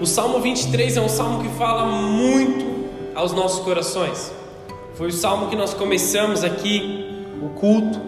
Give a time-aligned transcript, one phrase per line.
[0.00, 4.32] O Salmo 23 é um salmo que fala muito aos nossos corações.
[4.94, 8.00] Foi o salmo que nós começamos aqui o culto.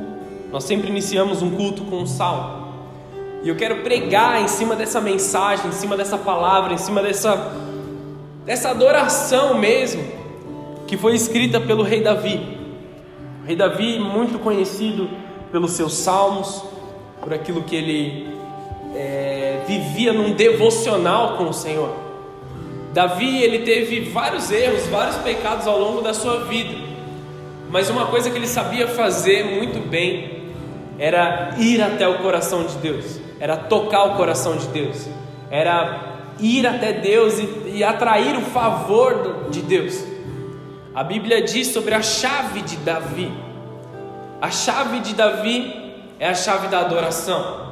[0.51, 2.73] Nós sempre iniciamos um culto com um salmo.
[3.43, 7.53] E eu quero pregar em cima dessa mensagem, em cima dessa palavra, em cima dessa
[8.47, 10.03] dessa adoração mesmo
[10.87, 12.41] que foi escrita pelo rei Davi.
[13.43, 15.11] O rei Davi, muito conhecido
[15.51, 16.65] pelos seus salmos,
[17.21, 18.32] por aquilo que ele
[19.79, 21.95] vivia num devocional com o Senhor.
[22.93, 26.75] Davi ele teve vários erros, vários pecados ao longo da sua vida,
[27.71, 30.43] mas uma coisa que ele sabia fazer muito bem
[30.99, 35.09] era ir até o coração de Deus, era tocar o coração de Deus,
[35.51, 40.05] era ir até Deus e, e atrair o favor de Deus.
[40.95, 43.33] A Bíblia diz sobre a chave de Davi.
[44.39, 47.72] A chave de Davi é a chave da adoração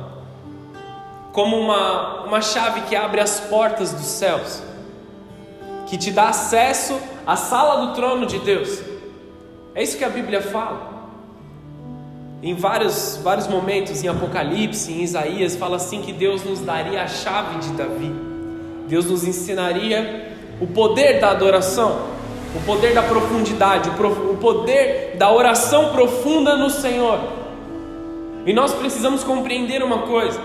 [1.32, 4.62] como uma, uma chave que abre as portas dos céus,
[5.86, 8.80] que te dá acesso à sala do trono de Deus.
[9.74, 10.90] É isso que a Bíblia fala.
[12.42, 17.06] Em vários, vários momentos, em Apocalipse, em Isaías, fala assim que Deus nos daria a
[17.06, 18.12] chave de Davi.
[18.88, 22.08] Deus nos ensinaria o poder da adoração,
[22.56, 27.20] o poder da profundidade, o poder da oração profunda no Senhor.
[28.44, 30.40] E nós precisamos compreender uma coisa: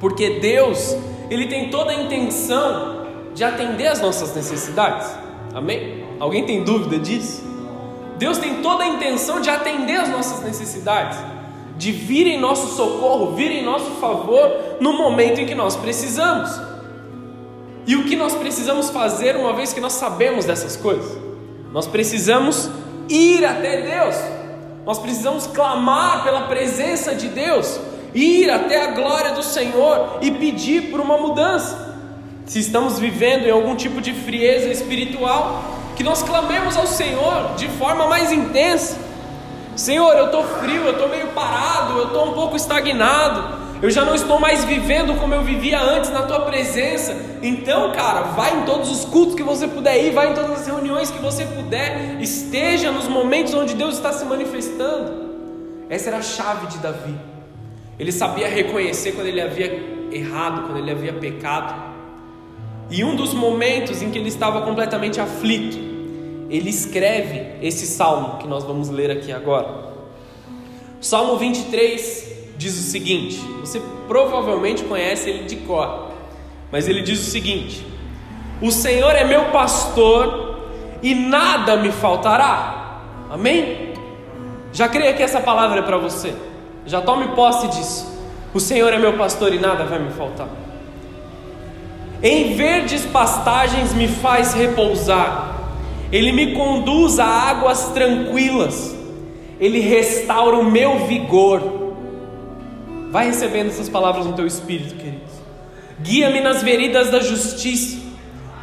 [0.00, 0.96] porque Deus,
[1.30, 5.08] ele tem toda a intenção de atender as nossas necessidades.
[5.54, 6.04] Amém?
[6.18, 7.44] Alguém tem dúvida disso?
[8.18, 11.18] Deus tem toda a intenção de atender as nossas necessidades,
[11.76, 16.50] de vir em nosso socorro, vir em nosso favor no momento em que nós precisamos.
[17.86, 21.18] E o que nós precisamos fazer uma vez que nós sabemos dessas coisas?
[21.72, 22.70] Nós precisamos
[23.08, 24.16] ir até Deus.
[24.84, 27.78] Nós precisamos clamar pela presença de Deus
[28.16, 31.94] ir até a glória do Senhor e pedir por uma mudança.
[32.46, 35.62] Se estamos vivendo em algum tipo de frieza espiritual,
[35.96, 38.98] que nós clamemos ao Senhor de forma mais intensa.
[39.74, 44.04] Senhor, eu estou frio, eu estou meio parado, eu estou um pouco estagnado, eu já
[44.04, 47.14] não estou mais vivendo como eu vivia antes na tua presença.
[47.42, 50.66] Então, cara, vai em todos os cultos que você puder ir, vai em todas as
[50.66, 55.26] reuniões que você puder, esteja nos momentos onde Deus está se manifestando.
[55.90, 57.35] Essa era a chave de Davi.
[57.98, 61.74] Ele sabia reconhecer quando ele havia errado, quando ele havia pecado.
[62.90, 65.76] E um dos momentos em que ele estava completamente aflito,
[66.48, 69.86] ele escreve esse salmo que nós vamos ler aqui agora.
[71.00, 76.12] Salmo 23 diz o seguinte: você provavelmente conhece ele de cor,
[76.70, 77.84] mas ele diz o seguinte:
[78.60, 80.60] O Senhor é meu pastor
[81.02, 83.02] e nada me faltará.
[83.30, 83.94] Amém?
[84.72, 86.34] Já creia que essa palavra é para você.
[86.86, 88.16] Já tome posse disso.
[88.54, 90.48] O Senhor é meu pastor e nada vai me faltar.
[92.22, 95.54] Em verdes pastagens me faz repousar.
[96.10, 98.96] Ele me conduz a águas tranquilas.
[99.58, 101.62] Ele restaura o meu vigor.
[103.10, 105.34] Vai recebendo essas palavras no teu espírito, queridos.
[106.00, 107.98] Guia-me nas veredas da justiça,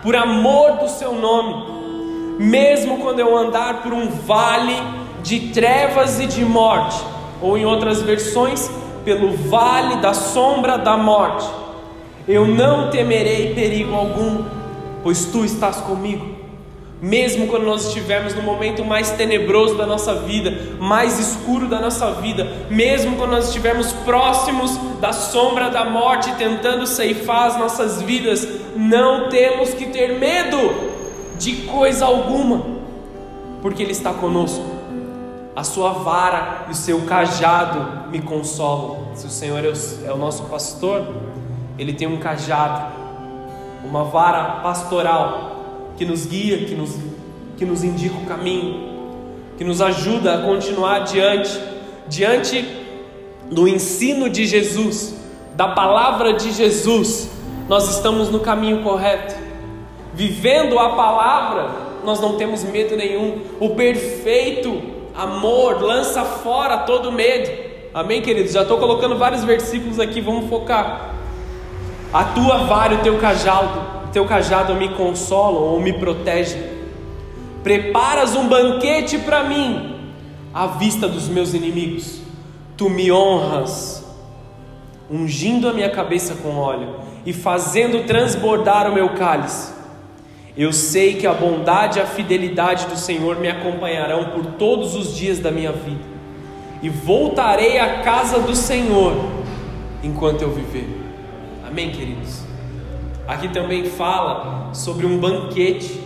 [0.01, 1.73] por amor do seu nome.
[2.39, 4.75] Mesmo quando eu andar por um vale
[5.23, 7.12] de trevas e de morte,
[7.43, 8.71] ou em outras versões,
[9.03, 11.45] pelo vale da sombra da morte.
[12.25, 14.45] Eu não temerei perigo algum,
[15.03, 16.25] pois tu estás comigo.
[17.01, 22.13] Mesmo quando nós estivermos no momento mais tenebroso da nossa vida, mais escuro da nossa
[22.13, 28.47] vida, mesmo quando nós estivermos próximos da sombra da morte, tentando ceifar as nossas vidas,
[28.73, 30.57] não temos que ter medo
[31.37, 32.65] de coisa alguma,
[33.61, 34.72] porque Ele está conosco.
[35.55, 39.13] A sua vara e o seu cajado me consolam.
[39.13, 39.73] Se o Senhor é o,
[40.07, 41.05] é o nosso pastor,
[41.77, 42.91] Ele tem um cajado,
[43.83, 46.97] uma vara pastoral que nos guia, que nos,
[47.55, 48.93] que nos indica o caminho,
[49.57, 51.61] que nos ajuda a continuar adiante,
[52.07, 52.65] diante
[53.51, 55.15] do ensino de Jesus,
[55.55, 57.29] da palavra de Jesus,
[57.69, 59.35] nós estamos no caminho correto.
[60.15, 61.69] Vivendo a palavra,
[62.03, 63.41] nós não temos medo nenhum.
[63.59, 67.49] O perfeito amor, lança fora todo medo.
[67.93, 68.53] Amém, queridos?
[68.53, 71.13] Já estou colocando vários versículos aqui, vamos focar.
[72.11, 76.61] A tua vara e o teu cajado, teu cajado me consolam ou me protegem.
[77.63, 80.11] Preparas um banquete para mim,
[80.53, 82.19] à vista dos meus inimigos.
[82.75, 84.03] Tu me honras,
[85.09, 86.95] ungindo a minha cabeça com óleo
[87.25, 89.71] e fazendo transbordar o meu cálice.
[90.55, 95.15] Eu sei que a bondade e a fidelidade do Senhor me acompanharão por todos os
[95.15, 96.03] dias da minha vida,
[96.81, 99.15] e voltarei à casa do Senhor
[100.03, 100.87] enquanto eu viver.
[101.65, 102.43] Amém, queridos?
[103.27, 105.99] Aqui também fala sobre um banquete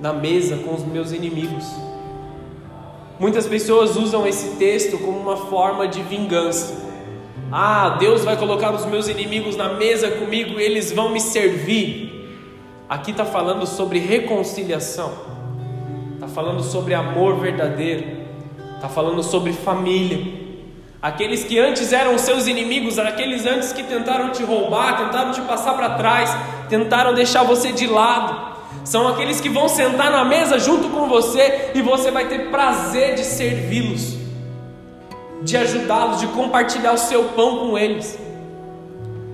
[0.00, 1.64] na mesa com os meus inimigos.
[3.18, 6.82] Muitas pessoas usam esse texto como uma forma de vingança.
[7.50, 12.21] Ah, Deus vai colocar os meus inimigos na mesa comigo e eles vão me servir.
[12.92, 15.12] Aqui está falando sobre reconciliação,
[16.12, 18.04] está falando sobre amor verdadeiro,
[18.74, 20.42] está falando sobre família.
[21.00, 25.72] Aqueles que antes eram seus inimigos, aqueles antes que tentaram te roubar, tentaram te passar
[25.72, 26.36] para trás,
[26.68, 31.70] tentaram deixar você de lado, são aqueles que vão sentar na mesa junto com você
[31.74, 34.18] e você vai ter prazer de servi-los,
[35.42, 38.18] de ajudá-los, de compartilhar o seu pão com eles,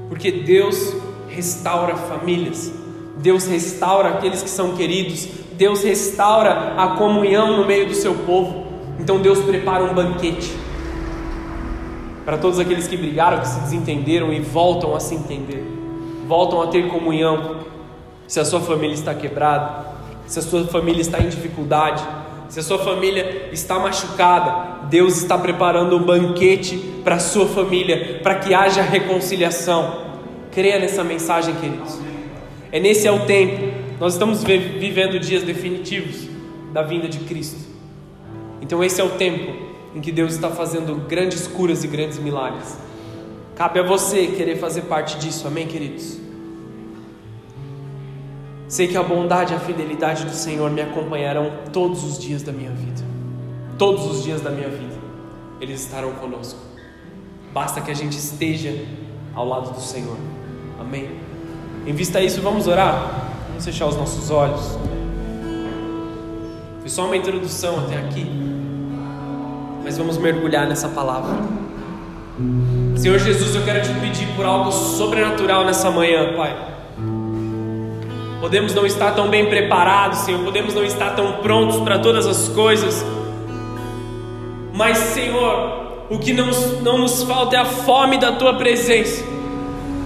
[0.08, 0.94] porque Deus
[1.28, 2.78] restaura famílias,
[3.18, 8.66] Deus restaura aqueles que são queridos, Deus restaura a comunhão no meio do seu povo.
[8.98, 10.52] Então Deus prepara um banquete
[12.24, 15.64] para todos aqueles que brigaram, que se desentenderam e voltam a se entender,
[16.26, 17.60] voltam a ter comunhão.
[18.26, 19.86] Se a sua família está quebrada,
[20.26, 22.04] se a sua família está em dificuldade,
[22.48, 28.20] se a sua família está machucada, Deus está preparando um banquete para a sua família,
[28.22, 30.08] para que haja reconciliação.
[30.52, 32.07] Creia nessa mensagem, queridos.
[32.70, 33.88] É nesse é o tempo.
[33.98, 36.28] Nós estamos vivendo dias definitivos
[36.72, 37.68] da vinda de Cristo.
[38.60, 42.78] Então esse é o tempo em que Deus está fazendo grandes curas e grandes milagres.
[43.56, 46.18] Cabe a você querer fazer parte disso, amém, queridos?
[48.68, 52.52] Sei que a bondade e a fidelidade do Senhor me acompanharão todos os dias da
[52.52, 53.02] minha vida.
[53.78, 54.94] Todos os dias da minha vida,
[55.60, 56.60] eles estarão conosco.
[57.52, 58.84] Basta que a gente esteja
[59.34, 60.16] ao lado do Senhor,
[60.78, 61.27] amém?
[61.88, 63.30] Em vista a isso, vamos orar?
[63.48, 64.78] Vamos fechar os nossos olhos.
[66.78, 68.48] Foi só uma introdução até aqui
[69.88, 71.34] mas vamos mergulhar nessa palavra.
[72.94, 76.54] Senhor Jesus, eu quero te pedir por algo sobrenatural nessa manhã, Pai.
[78.38, 82.48] Podemos não estar tão bem preparados, Senhor, podemos não estar tão prontos para todas as
[82.48, 83.02] coisas,
[84.74, 86.50] mas, Senhor, o que não,
[86.82, 89.24] não nos falta é a fome da Tua presença.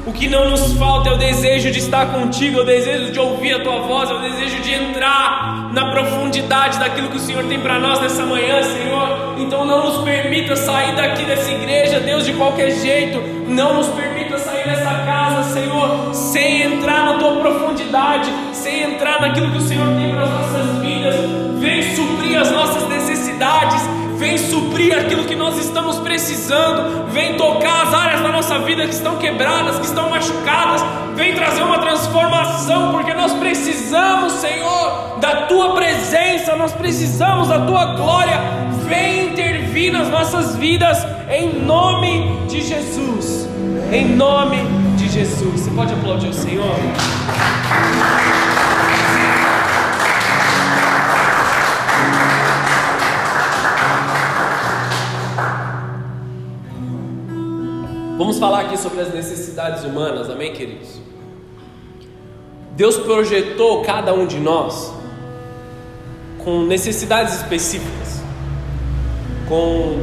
[0.04, 3.20] O que não nos falta é o desejo de estar contigo, é o desejo de
[3.20, 7.44] ouvir a tua voz, é o desejo de entrar na profundidade daquilo que o Senhor
[7.44, 9.36] tem para nós nessa manhã, Senhor.
[9.38, 13.22] Então não nos permita sair daqui dessa igreja, Deus, de qualquer jeito.
[13.46, 19.52] Não nos permita sair dessa casa, Senhor, sem entrar na tua profundidade, sem entrar naquilo
[19.52, 21.14] que o Senhor tem para as nossas vidas.
[21.60, 27.92] Vem suprir as nossas necessidades vem suprir aquilo que nós estamos precisando, vem tocar as
[27.92, 30.80] áreas da nossa vida que estão quebradas, que estão machucadas,
[31.16, 37.96] vem trazer uma transformação, porque nós precisamos, Senhor, da tua presença, nós precisamos da tua
[37.96, 38.40] glória,
[38.86, 43.48] vem intervir nas nossas vidas, em nome de Jesus,
[43.90, 44.58] em nome
[44.96, 45.62] de Jesus.
[45.62, 46.76] Você pode aplaudir o Senhor?
[58.16, 61.00] Vamos falar aqui sobre as necessidades humanas, amém, queridos?
[62.76, 64.92] Deus projetou cada um de nós
[66.44, 68.22] com necessidades específicas,
[69.48, 69.96] com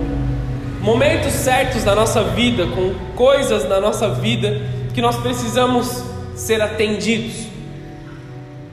[0.82, 4.60] momentos certos da nossa vida, com coisas na nossa vida
[4.94, 6.04] que nós precisamos
[6.36, 7.48] ser atendidos,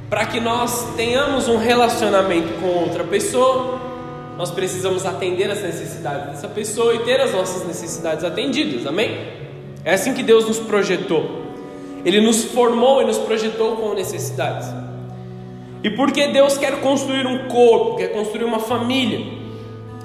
[0.08, 3.85] para que nós tenhamos um relacionamento com outra pessoa,
[4.36, 9.10] nós precisamos atender as necessidades dessa pessoa e ter as nossas necessidades atendidas, amém?
[9.84, 11.46] É assim que Deus nos projetou.
[12.04, 14.68] Ele nos formou e nos projetou com necessidades.
[15.82, 19.24] E porque Deus quer construir um corpo, quer construir uma família,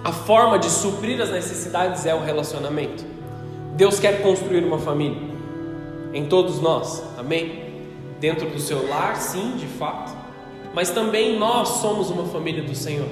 [0.04, 3.04] a forma de suprir as necessidades é o relacionamento.
[3.76, 5.18] Deus quer construir uma família
[6.14, 7.72] em todos nós, amém?
[8.20, 10.16] Dentro do seu lar, sim, de fato,
[10.74, 13.08] mas também nós somos uma família do Senhor.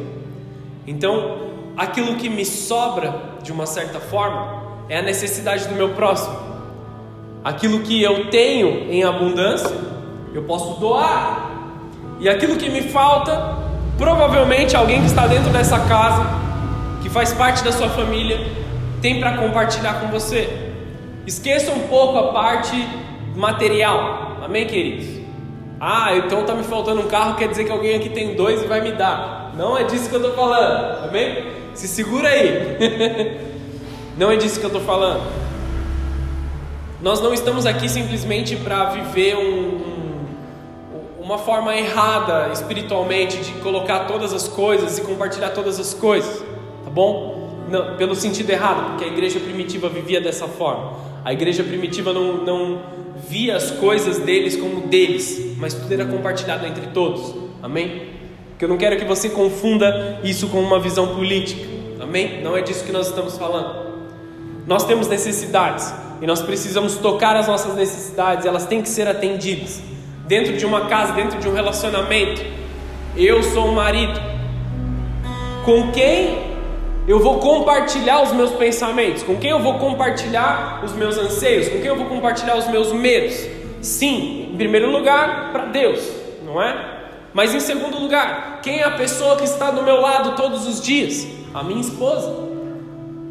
[0.88, 6.36] Então, aquilo que me sobra, de uma certa forma, é a necessidade do meu próximo.
[7.44, 9.76] Aquilo que eu tenho em abundância,
[10.34, 11.52] eu posso doar.
[12.20, 13.58] E aquilo que me falta,
[13.98, 16.26] provavelmente alguém que está dentro dessa casa,
[17.02, 18.38] que faz parte da sua família,
[19.02, 20.50] tem para compartilhar com você.
[21.26, 22.76] Esqueça um pouco a parte
[23.36, 24.38] material.
[24.44, 25.20] Amém, queridos?
[25.80, 28.68] Ah, então está me faltando um carro, quer dizer que alguém aqui tem dois e
[28.68, 29.39] vai me dar.
[29.56, 31.46] Não é disso que eu estou falando, amém?
[31.74, 33.38] Se segura aí.
[34.18, 35.24] não é disso que eu estou falando.
[37.02, 39.80] Nós não estamos aqui simplesmente para viver um,
[41.22, 46.44] uma forma errada espiritualmente de colocar todas as coisas e compartilhar todas as coisas,
[46.84, 47.68] tá bom?
[47.70, 50.94] Não, pelo sentido errado, porque a igreja primitiva vivia dessa forma.
[51.24, 52.82] A igreja primitiva não, não
[53.28, 57.36] via as coisas deles como deles, mas tudo era compartilhado entre todos.
[57.62, 58.09] Amém?
[58.60, 61.66] Porque eu não quero que você confunda isso com uma visão política.
[61.98, 62.44] Amém?
[62.44, 64.02] Não é disso que nós estamos falando.
[64.68, 69.82] Nós temos necessidades e nós precisamos tocar as nossas necessidades, elas têm que ser atendidas.
[70.28, 72.44] Dentro de uma casa, dentro de um relacionamento.
[73.16, 74.20] Eu sou um marido.
[75.64, 76.40] Com quem
[77.08, 79.24] eu vou compartilhar os meus pensamentos?
[79.24, 81.70] Com quem eu vou compartilhar os meus anseios?
[81.70, 83.40] Com quem eu vou compartilhar os meus medos?
[83.82, 86.06] Sim, em primeiro lugar, para Deus,
[86.44, 86.99] não é?
[87.34, 90.82] Mas em segundo lugar, quem é a pessoa que está do meu lado todos os
[90.82, 91.28] dias?
[91.54, 92.50] A minha esposa.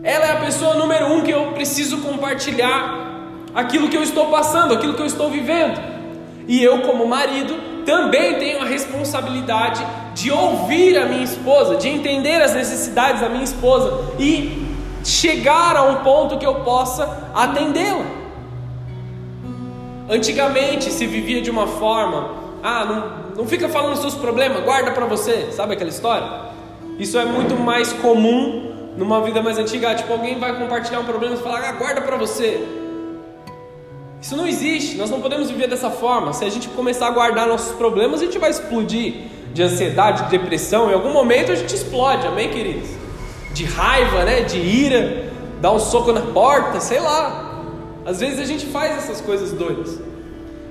[0.02, 3.08] Ela é a pessoa número um que eu preciso compartilhar
[3.54, 5.80] aquilo que eu estou passando, aquilo que eu estou vivendo.
[6.46, 12.40] E eu, como marido, também tenho a responsabilidade de ouvir a minha esposa, de entender
[12.40, 14.66] as necessidades da minha esposa e
[15.04, 18.04] chegar a um ponto que eu possa atendê-la.
[20.08, 22.30] Antigamente se vivia de uma forma,
[22.62, 26.28] ah, não, não fica falando seus problemas, guarda para você, sabe aquela história?
[26.99, 31.37] Isso é muito mais comum numa vida mais antiga, tipo alguém vai compartilhar um problema
[31.37, 32.61] e falar, ah, guarda para você.
[34.21, 36.33] Isso não existe, nós não podemos viver dessa forma.
[36.33, 40.30] Se a gente começar a guardar nossos problemas, a gente vai explodir de ansiedade, de
[40.30, 40.90] depressão.
[40.90, 42.88] Em algum momento a gente explode, amém, queridos?
[43.54, 44.40] De raiva, né?
[44.40, 45.30] De ira,
[45.61, 47.62] dar um soco na porta, sei lá.
[48.04, 50.00] Às vezes a gente faz essas coisas doidas.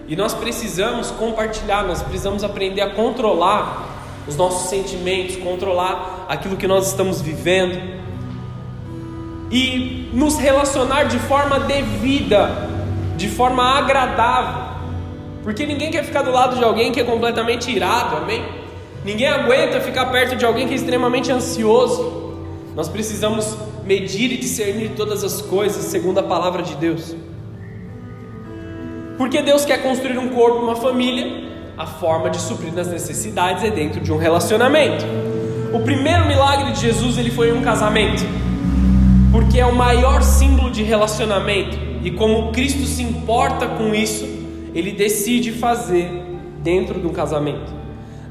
[0.08, 3.96] E nós precisamos compartilhar, nós precisamos aprender a controlar
[4.28, 7.98] os nossos sentimentos, controlar aquilo que nós estamos vivendo
[9.52, 12.68] e nos relacionar de forma devida
[13.18, 14.68] de forma agradável.
[15.44, 18.46] Porque ninguém quer ficar do lado de alguém que é completamente irado, amém?
[19.04, 22.36] Ninguém aguenta ficar perto de alguém que é extremamente ansioso.
[22.76, 27.16] Nós precisamos medir e discernir todas as coisas segundo a palavra de Deus.
[29.18, 33.72] Porque Deus quer construir um corpo, uma família, a forma de suprir as necessidades é
[33.72, 35.04] dentro de um relacionamento.
[35.74, 38.24] O primeiro milagre de Jesus ele foi em um casamento,
[39.32, 41.78] porque é o maior símbolo de relacionamento.
[42.04, 44.26] E como Cristo se importa com isso,
[44.74, 46.10] ele decide fazer
[46.62, 47.74] dentro de um casamento.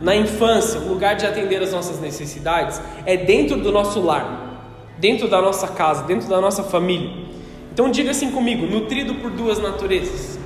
[0.01, 5.29] Na infância, o lugar de atender as nossas necessidades é dentro do nosso lar, dentro
[5.29, 7.11] da nossa casa, dentro da nossa família.
[7.73, 10.46] Então diga assim comigo: nutrido por duas naturezas.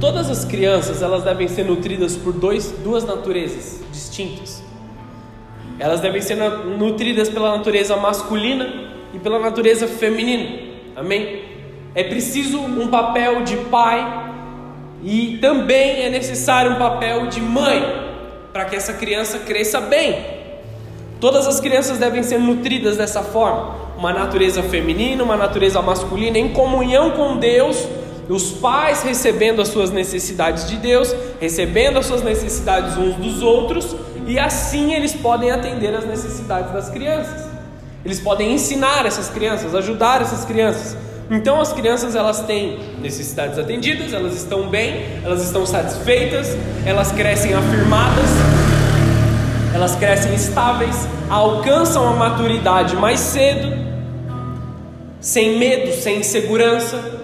[0.00, 4.62] Todas as crianças elas devem ser nutridas por dois, duas naturezas distintas.
[5.78, 6.36] Elas devem ser
[6.78, 8.66] nutridas pela natureza masculina
[9.12, 10.70] e pela natureza feminina.
[10.96, 11.42] Amém?
[11.94, 14.30] É preciso um papel de pai
[15.02, 17.82] e também é necessário um papel de mãe
[18.52, 20.40] para que essa criança cresça bem.
[21.20, 26.48] Todas as crianças devem ser nutridas dessa forma, uma natureza feminina, uma natureza masculina em
[26.48, 27.86] comunhão com Deus,
[28.30, 33.94] os pais recebendo as suas necessidades de Deus, recebendo as suas necessidades uns dos outros,
[34.26, 37.46] e assim eles podem atender as necessidades das crianças.
[38.02, 40.96] Eles podem ensinar essas crianças, ajudar essas crianças.
[41.30, 47.52] Então as crianças elas têm necessidades atendidas, elas estão bem, elas estão satisfeitas, elas crescem
[47.52, 48.30] afirmadas,
[49.74, 53.89] elas crescem estáveis, alcançam a maturidade mais cedo,
[55.20, 57.20] sem medo, sem insegurança.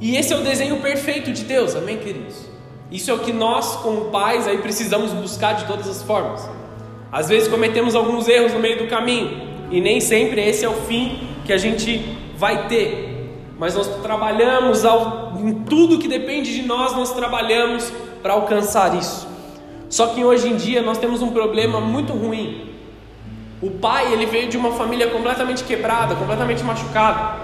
[0.00, 2.50] E esse é o desenho perfeito de Deus, amém, queridos?
[2.90, 6.48] Isso é o que nós, como pais, aí precisamos buscar de todas as formas.
[7.10, 10.74] Às vezes cometemos alguns erros no meio do caminho e nem sempre esse é o
[10.74, 12.04] fim que a gente
[12.36, 13.30] vai ter.
[13.58, 19.28] Mas nós trabalhamos ao, em tudo que depende de nós, nós trabalhamos para alcançar isso.
[19.88, 22.71] Só que hoje em dia nós temos um problema muito ruim.
[23.62, 27.36] O pai ele veio de uma família completamente quebrada, completamente machucada.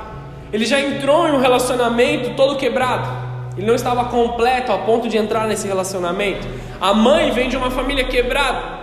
[0.53, 3.09] Ele já entrou em um relacionamento todo quebrado.
[3.57, 6.47] Ele não estava completo a ponto de entrar nesse relacionamento.
[6.81, 8.79] A mãe vem de uma família quebrada.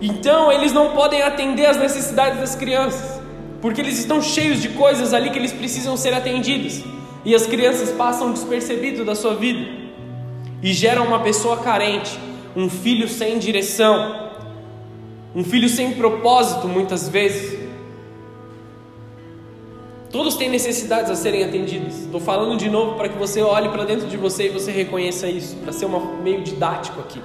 [0.00, 3.20] Então eles não podem atender às necessidades das crianças,
[3.60, 6.84] porque eles estão cheios de coisas ali que eles precisam ser atendidos,
[7.24, 9.66] e as crianças passam despercebido da sua vida
[10.62, 12.18] e geram uma pessoa carente,
[12.54, 14.23] um filho sem direção,
[15.34, 17.58] um filho sem propósito muitas vezes.
[20.10, 22.00] Todos têm necessidades a serem atendidas.
[22.00, 25.26] Estou falando de novo para que você olhe para dentro de você e você reconheça
[25.26, 27.20] isso, para ser uma, meio didático aqui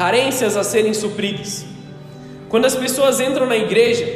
[0.00, 1.66] carências a serem supridas.
[2.48, 4.06] Quando as pessoas entram na igreja,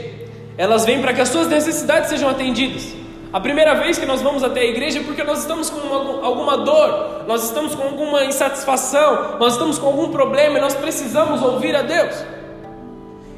[0.56, 2.94] elas vêm para que as suas necessidades sejam atendidas.
[3.30, 6.24] A primeira vez que nós vamos até a igreja é porque nós estamos com uma,
[6.24, 11.42] alguma dor, nós estamos com alguma insatisfação, nós estamos com algum problema e nós precisamos
[11.42, 12.14] ouvir a Deus.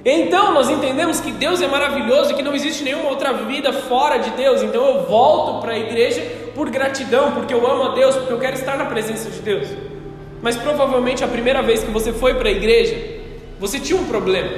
[0.09, 4.19] Então nós entendemos que Deus é maravilhoso e que não existe nenhuma outra vida fora
[4.19, 4.63] de Deus.
[4.63, 6.23] Então eu volto para a igreja
[6.55, 9.67] por gratidão, porque eu amo a Deus, porque eu quero estar na presença de Deus.
[10.41, 12.97] Mas provavelmente a primeira vez que você foi para a igreja,
[13.59, 14.49] você tinha um problema.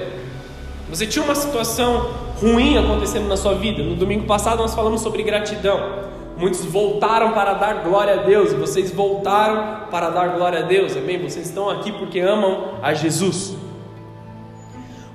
[0.90, 2.10] Você tinha uma situação
[2.42, 3.82] ruim acontecendo na sua vida.
[3.82, 6.08] No domingo passado nós falamos sobre gratidão.
[6.36, 11.18] Muitos voltaram para dar glória a Deus, vocês voltaram para dar glória a Deus, amém?
[11.18, 13.57] Vocês estão aqui porque amam a Jesus.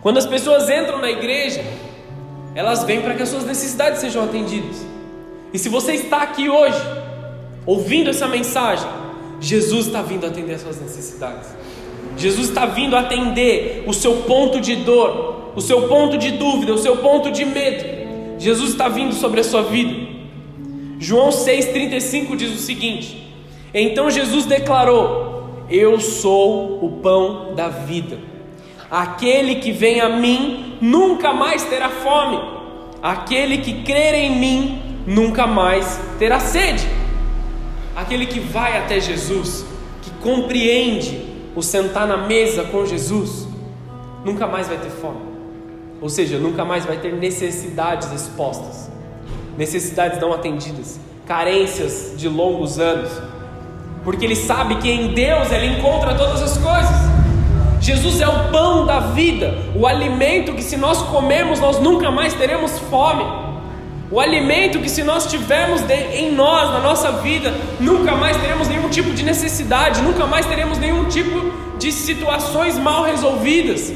[0.03, 1.63] Quando as pessoas entram na igreja,
[2.53, 4.85] elas vêm para que as suas necessidades sejam atendidas.
[5.53, 6.77] E se você está aqui hoje,
[7.65, 8.87] ouvindo essa mensagem,
[9.39, 11.55] Jesus está vindo atender as suas necessidades.
[12.17, 16.77] Jesus está vindo atender o seu ponto de dor, o seu ponto de dúvida, o
[16.77, 18.03] seu ponto de medo.
[18.37, 20.11] Jesus está vindo sobre a sua vida.
[20.99, 23.33] João 6,35 diz o seguinte:
[23.73, 28.32] Então Jesus declarou: Eu sou o pão da vida.
[28.93, 32.39] Aquele que vem a mim nunca mais terá fome.
[33.01, 36.87] Aquele que crer em mim nunca mais terá sede.
[37.95, 39.65] Aquele que vai até Jesus,
[40.03, 43.47] que compreende o sentar na mesa com Jesus,
[44.23, 45.21] nunca mais vai ter fome.
[45.99, 48.91] Ou seja, nunca mais vai ter necessidades expostas,
[49.57, 53.09] necessidades não atendidas, carências de longos anos,
[54.03, 57.02] porque ele sabe que em Deus ele encontra todas as coisas.
[57.83, 62.33] Jesus é o pão da vida, o alimento que se nós comermos nós nunca mais
[62.33, 63.25] teremos fome.
[64.09, 65.81] O alimento que se nós tivermos
[66.13, 70.77] em nós, na nossa vida, nunca mais teremos nenhum tipo de necessidade, nunca mais teremos
[70.77, 73.91] nenhum tipo de situações mal resolvidas.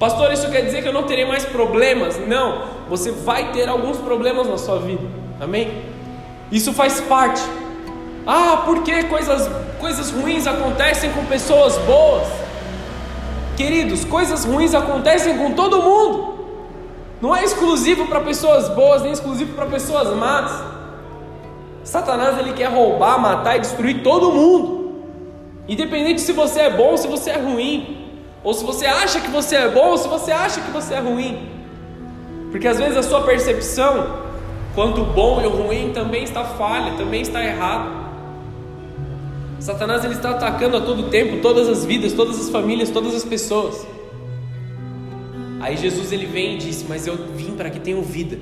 [0.00, 2.18] Pastor, isso quer dizer que eu não terei mais problemas?
[2.26, 5.06] Não, você vai ter alguns problemas na sua vida.
[5.40, 5.70] Amém?
[6.50, 7.42] Isso faz parte.
[8.26, 12.47] Ah, por que coisas, coisas ruins acontecem com pessoas boas?
[13.58, 16.38] Queridos, coisas ruins acontecem com todo mundo.
[17.20, 20.62] Não é exclusivo para pessoas boas, nem exclusivo para pessoas más.
[21.82, 25.02] Satanás ele quer roubar, matar e destruir todo mundo.
[25.66, 28.12] Independente se você é bom ou se você é ruim,
[28.44, 31.00] ou se você acha que você é bom ou se você acha que você é
[31.00, 31.50] ruim.
[32.52, 34.20] Porque às vezes a sua percepção
[34.72, 38.07] quanto o bom e o ruim também está falha, também está errado.
[39.60, 43.24] Satanás ele está atacando a todo tempo todas as vidas, todas as famílias, todas as
[43.24, 43.86] pessoas.
[45.60, 48.38] Aí Jesus ele vem e disse: Mas eu vim para que tenham vida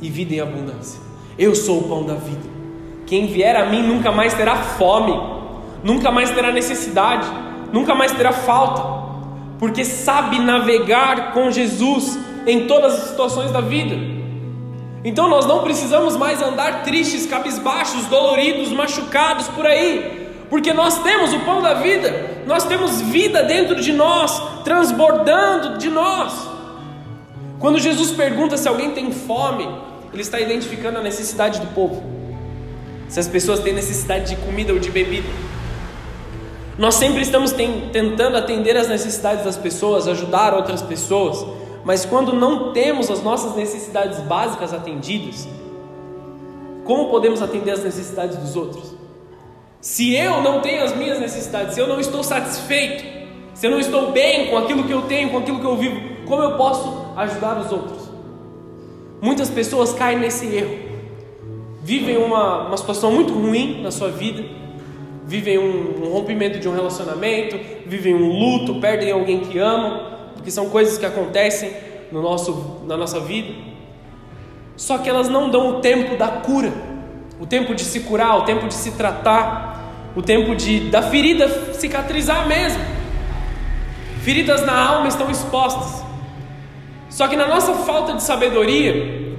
[0.00, 1.00] e vida em abundância.
[1.38, 2.58] Eu sou o pão da vida.
[3.06, 5.18] Quem vier a mim nunca mais terá fome,
[5.82, 7.26] nunca mais terá necessidade,
[7.72, 8.82] nunca mais terá falta,
[9.58, 13.96] porque sabe navegar com Jesus em todas as situações da vida.
[15.04, 21.32] Então nós não precisamos mais andar tristes, cabisbaixos, doloridos, machucados por aí, porque nós temos
[21.32, 26.48] o pão da vida, nós temos vida dentro de nós, transbordando de nós.
[27.58, 29.68] Quando Jesus pergunta se alguém tem fome,
[30.12, 32.02] ele está identificando a necessidade do povo.
[33.08, 35.28] Se as pessoas têm necessidade de comida ou de bebida.
[36.78, 41.44] Nós sempre estamos tentando atender as necessidades das pessoas, ajudar outras pessoas,
[41.84, 45.48] mas quando não temos as nossas necessidades básicas atendidas,
[46.84, 48.97] como podemos atender as necessidades dos outros?
[49.80, 53.04] Se eu não tenho as minhas necessidades, se eu não estou satisfeito,
[53.54, 56.00] se eu não estou bem com aquilo que eu tenho, com aquilo que eu vivo,
[56.26, 58.08] como eu posso ajudar os outros?
[59.20, 60.78] Muitas pessoas caem nesse erro,
[61.82, 64.44] vivem uma, uma situação muito ruim na sua vida,
[65.24, 70.50] vivem um, um rompimento de um relacionamento, vivem um luto, perdem alguém que amam, porque
[70.50, 71.72] são coisas que acontecem
[72.10, 73.52] no nosso, na nossa vida.
[74.76, 76.72] Só que elas não dão o tempo da cura,
[77.38, 79.82] o tempo de se curar, o tempo de se tratar,
[80.16, 82.82] o tempo de da ferida cicatrizar mesmo.
[84.22, 86.02] Feridas na alma estão expostas.
[87.08, 89.36] Só que na nossa falta de sabedoria,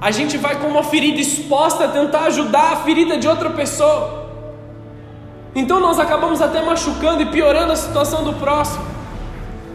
[0.00, 4.30] a gente vai com uma ferida exposta tentar ajudar a ferida de outra pessoa.
[5.54, 8.84] Então nós acabamos até machucando e piorando a situação do próximo.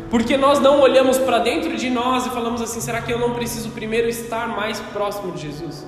[0.10, 3.34] Porque nós não olhamos para dentro de nós e falamos assim: será que eu não
[3.34, 5.86] preciso primeiro estar mais próximo de Jesus?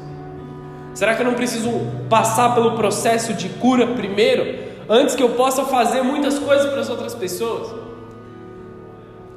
[0.94, 1.72] Será que eu não preciso
[2.10, 6.90] passar pelo processo de cura primeiro, antes que eu possa fazer muitas coisas para as
[6.90, 7.74] outras pessoas?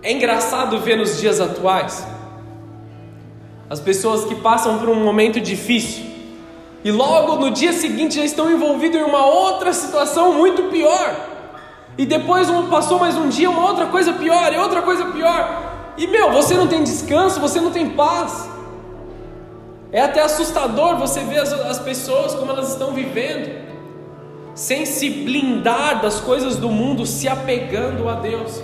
[0.02, 2.06] É engraçado ver nos dias atuais
[3.70, 6.04] as pessoas que passam por um momento difícil
[6.84, 11.16] e logo no dia seguinte já estão envolvidos em uma outra situação muito pior.
[11.96, 15.62] E depois passou mais um dia, uma outra coisa pior e outra coisa pior.
[15.96, 18.50] E meu, você não tem descanso, você não tem paz.
[19.94, 23.64] É até assustador você ver as, as pessoas como elas estão vivendo,
[24.54, 28.62] sem se blindar das coisas do mundo, se apegando a Deus.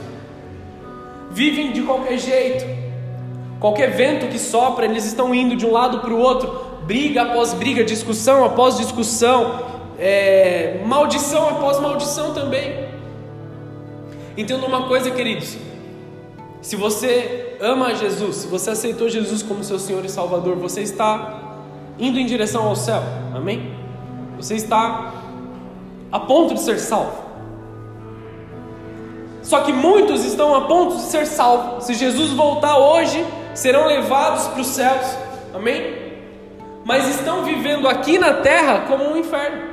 [1.30, 2.80] Vivem de qualquer jeito,
[3.60, 7.52] Qualquer vento que sopra, eles estão indo de um lado para o outro, briga após
[7.52, 9.60] briga, discussão após discussão,
[9.98, 12.88] é, maldição após maldição também.
[14.34, 15.58] Entenda uma coisa, queridos:
[16.62, 21.38] se você ama Jesus, se você aceitou Jesus como seu Senhor e Salvador, você está
[21.98, 23.02] indo em direção ao céu,
[23.34, 23.74] amém?
[24.36, 25.12] Você está
[26.10, 27.30] a ponto de ser salvo.
[29.42, 31.84] Só que muitos estão a ponto de ser salvos.
[31.84, 35.06] Se Jesus voltar hoje, serão levados para os céus.
[35.54, 36.12] Amém?
[36.84, 39.70] Mas estão vivendo aqui na terra como um inferno.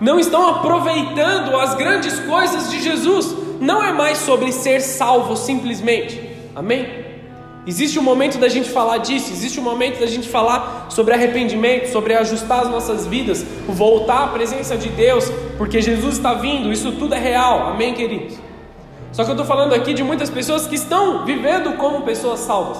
[0.00, 3.34] Não estão aproveitando as grandes coisas de Jesus.
[3.60, 6.29] Não é mais sobre ser salvo simplesmente.
[6.54, 7.10] Amém?
[7.66, 11.88] Existe um momento da gente falar disso, existe um momento da gente falar sobre arrependimento,
[11.88, 16.92] sobre ajustar as nossas vidas, voltar à presença de Deus, porque Jesus está vindo, isso
[16.92, 18.38] tudo é real, amém, queridos?
[19.12, 22.78] Só que eu estou falando aqui de muitas pessoas que estão vivendo como pessoas salvas.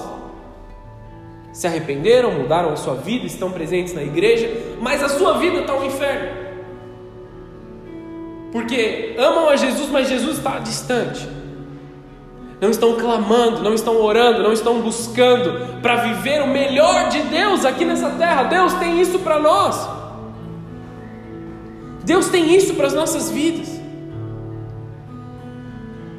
[1.53, 4.49] Se arrependeram, mudaram a sua vida, estão presentes na igreja,
[4.81, 6.41] mas a sua vida está um inferno.
[8.51, 11.27] Porque amam a Jesus, mas Jesus está distante.
[12.61, 17.65] Não estão clamando, não estão orando, não estão buscando para viver o melhor de Deus
[17.65, 18.43] aqui nessa terra.
[18.43, 19.89] Deus tem isso para nós.
[22.03, 23.81] Deus tem isso para as nossas vidas.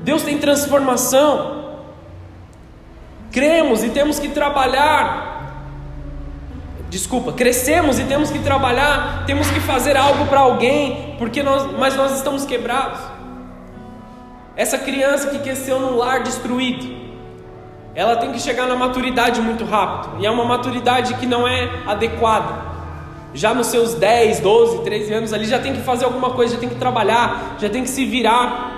[0.03, 1.63] Deus tem transformação.
[3.31, 5.31] Cremos e temos que trabalhar.
[6.91, 11.97] Desculpa, crescemos e temos que trabalhar, temos que fazer algo para alguém, porque nós, mas
[11.97, 13.12] nós estamos quebrados.
[14.57, 17.03] Essa criança que cresceu num lar destruído,
[17.95, 21.71] ela tem que chegar na maturidade muito rápido, e é uma maturidade que não é
[21.87, 22.73] adequada.
[23.35, 26.61] Já nos seus 10, 12, 13 anos ali já tem que fazer alguma coisa, já
[26.61, 28.73] tem que trabalhar, já tem que se virar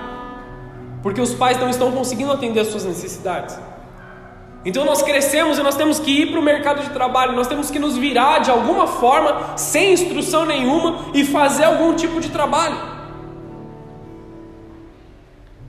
[1.05, 3.59] porque os pais não estão conseguindo atender as suas necessidades.
[4.65, 7.71] Então nós crescemos e nós temos que ir para o mercado de trabalho, nós temos
[7.71, 12.94] que nos virar de alguma forma, sem instrução nenhuma, e fazer algum tipo de trabalho.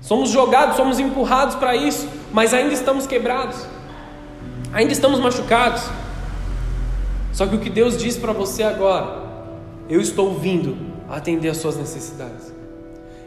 [0.06, 3.66] Somos jogados, somos empurrados para isso, mas ainda estamos quebrados,
[4.72, 5.82] ainda estamos machucados.
[7.34, 9.24] Só que o que Deus diz para você agora,
[9.90, 10.78] eu estou vindo
[11.10, 12.54] atender as suas necessidades.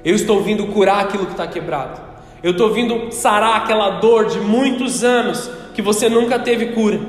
[0.04, 2.00] Eu estou vindo curar aquilo que está quebrado.
[2.44, 7.00] Eu estou vindo sarar aquela dor de muitos anos que você nunca teve cura.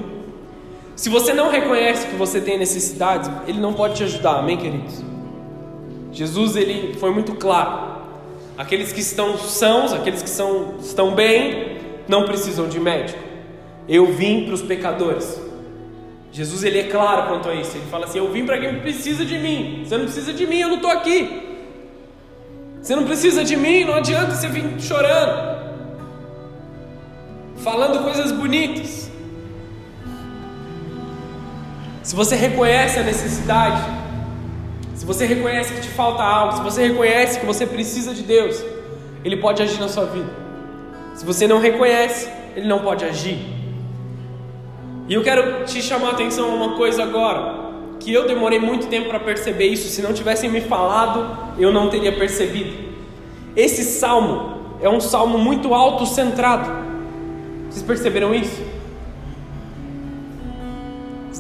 [0.95, 5.03] Se você não reconhece que você tem necessidades, Ele não pode te ajudar, amém, queridos?
[6.11, 7.98] Jesus ele foi muito claro.
[8.59, 11.77] Aqueles que estão sãos, aqueles que são, estão bem,
[12.09, 13.17] não precisam de médico.
[13.87, 15.41] Eu vim para os pecadores.
[16.29, 17.77] Jesus ele é claro quanto a isso.
[17.77, 19.85] Ele fala assim: Eu vim para quem precisa de mim.
[19.85, 21.41] Você não precisa de mim, eu não estou aqui.
[22.81, 25.71] Você não precisa de mim, não adianta você vir chorando,
[27.63, 29.09] falando coisas bonitas.
[32.03, 33.98] Se você reconhece a necessidade,
[34.99, 38.61] se você reconhece que te falta algo, se você reconhece que você precisa de Deus,
[39.23, 40.29] Ele pode agir na sua vida.
[41.15, 43.39] Se você não reconhece, Ele não pode agir.
[45.07, 48.87] E eu quero te chamar a atenção a uma coisa agora que eu demorei muito
[48.87, 49.87] tempo para perceber isso.
[49.87, 52.75] Se não tivessem me falado, eu não teria percebido.
[53.55, 56.69] Esse salmo é um salmo muito autocentrado.
[57.69, 58.61] Vocês perceberam isso?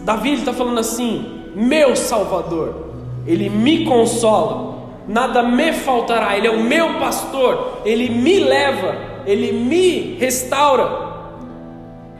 [0.05, 2.88] Davi está falando assim: Meu Salvador,
[3.29, 6.35] Ele me consola, nada me faltará.
[6.35, 11.07] Ele é o meu pastor, Ele me leva, Ele me restaura.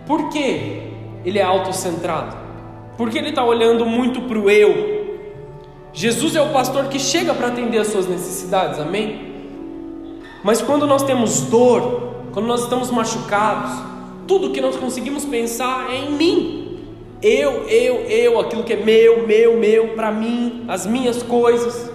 [0.08, 0.84] Por quê?
[1.26, 2.40] Ele é autocentrado
[3.00, 5.08] porque ele está olhando muito para o eu.
[5.94, 9.38] Jesus é o pastor que chega para atender as suas necessidades, amém?
[10.44, 13.72] Mas quando nós temos dor, quando nós estamos machucados,
[14.28, 16.59] tudo que nós conseguimos pensar é em mim.
[17.22, 21.90] Eu, eu, eu, aquilo que é meu, meu, meu, para mim, as minhas coisas.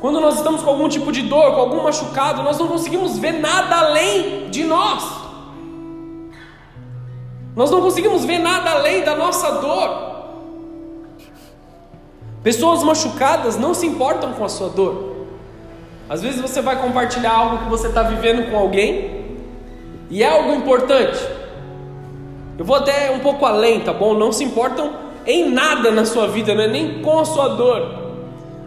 [0.00, 3.32] Quando nós estamos com algum tipo de dor, com algum machucado, nós não conseguimos ver
[3.32, 5.04] nada além de nós.
[7.56, 10.10] Nós não conseguimos ver nada além da nossa dor.
[12.42, 15.26] Pessoas machucadas não se importam com a sua dor.
[16.08, 19.38] Às vezes você vai compartilhar algo que você está vivendo com alguém
[20.08, 21.39] e é algo importante.
[22.58, 24.14] Eu vou até um pouco além, tá bom?
[24.14, 24.92] Não se importam
[25.26, 28.00] em nada na sua vida, não é nem com a sua dor.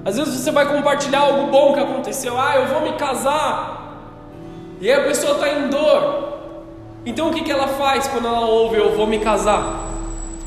[0.05, 2.37] Às vezes você vai compartilhar algo bom que aconteceu.
[2.37, 3.83] Ah, eu vou me casar.
[4.81, 6.33] E aí a pessoa está em dor.
[7.05, 9.91] Então o que, que ela faz quando ela ouve eu vou me casar?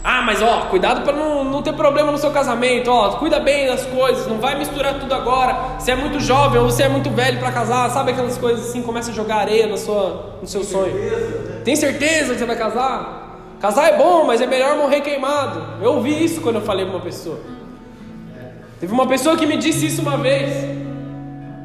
[0.08, 3.66] Ah, mas ó, cuidado para não, não ter problema no seu casamento, ó, cuida bem
[3.66, 5.80] das coisas, não vai misturar tudo agora.
[5.80, 8.82] Você é muito jovem ou você é muito velho para casar, sabe aquelas coisas assim,
[8.82, 10.94] começa a jogar areia na sua, no seu sonho.
[11.64, 13.25] Tem certeza que você vai casar?
[13.60, 15.82] Casar é bom, mas é melhor morrer queimado.
[15.82, 17.40] Eu ouvi isso quando eu falei com uma pessoa.
[18.78, 20.52] Teve uma pessoa que me disse isso uma vez.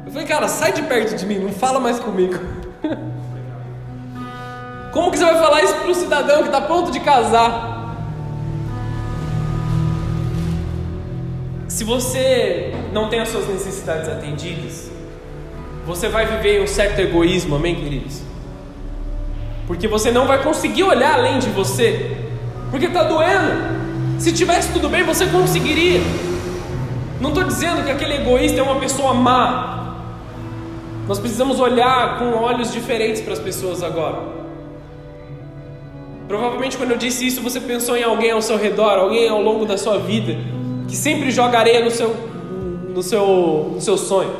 [0.06, 2.38] Eu falei, cara, sai de perto de mim, não fala mais comigo.
[4.92, 7.70] Como que você vai falar isso para um cidadão que está pronto de casar?
[11.68, 14.90] Se você não tem as suas necessidades atendidas,
[15.86, 18.22] você vai viver um certo egoísmo, amém, queridos?
[19.66, 22.16] Porque você não vai conseguir olhar além de você,
[22.70, 23.82] porque está doendo.
[24.18, 26.00] Se tivesse tudo bem, você conseguiria.
[27.20, 29.96] Não estou dizendo que aquele egoísta é uma pessoa má.
[31.06, 34.18] Nós precisamos olhar com olhos diferentes para as pessoas agora.
[36.26, 39.66] Provavelmente quando eu disse isso, você pensou em alguém ao seu redor, alguém ao longo
[39.66, 40.36] da sua vida,
[40.88, 42.16] que sempre joga areia no seu,
[42.94, 44.34] no seu, no seu sonho.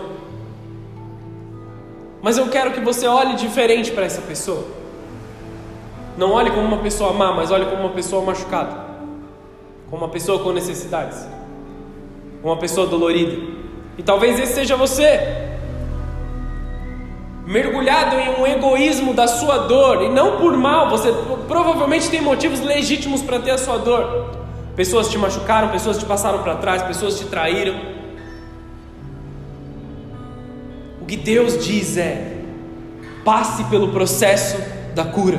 [2.23, 4.82] Mas eu quero que você olhe diferente para essa pessoa.
[6.17, 8.77] Não olhe como uma pessoa má, mas olhe como uma pessoa machucada.
[9.91, 11.27] Como uma pessoa com necessidades.
[12.43, 13.37] Uma pessoa dolorida.
[13.97, 15.51] E talvez esse seja você
[17.47, 21.13] mergulhado em um egoísmo da sua dor, e não por mal, você
[21.49, 24.31] provavelmente tem motivos legítimos para ter a sua dor.
[24.77, 27.75] Pessoas te machucaram, pessoas te passaram para trás, pessoas te traíram.
[31.01, 32.39] O que Deus diz é:
[33.25, 34.57] passe pelo processo
[34.95, 35.39] da cura.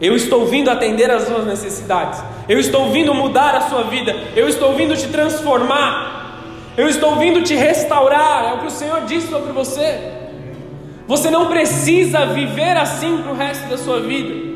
[0.00, 2.22] Eu estou vindo atender às suas necessidades.
[2.48, 4.14] Eu estou vindo mudar a sua vida.
[4.36, 6.42] Eu estou vindo te transformar.
[6.76, 8.44] Eu estou vindo te restaurar.
[8.44, 10.18] É o que o Senhor disse sobre você.
[11.06, 14.48] Você não precisa viver assim para o resto da sua vida.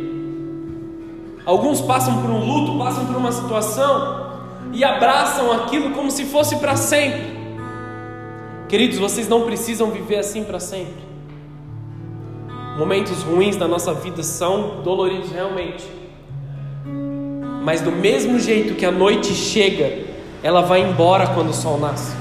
[1.44, 4.30] Alguns passam por um luto, passam por uma situação
[4.72, 7.42] e abraçam aquilo como se fosse para sempre.
[8.68, 11.11] Queridos, vocês não precisam viver assim para sempre.
[12.82, 15.84] Momentos ruins da nossa vida são doloridos realmente.
[17.62, 20.04] Mas do mesmo jeito que a noite chega,
[20.42, 22.12] ela vai embora quando o sol nasce.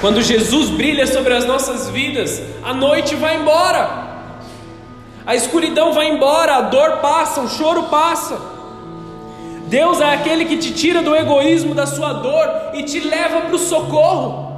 [0.00, 4.30] Quando Jesus brilha sobre as nossas vidas, a noite vai embora,
[5.26, 8.40] a escuridão vai embora, a dor passa, o choro passa.
[9.66, 13.56] Deus é aquele que te tira do egoísmo da sua dor e te leva para
[13.56, 14.51] o socorro.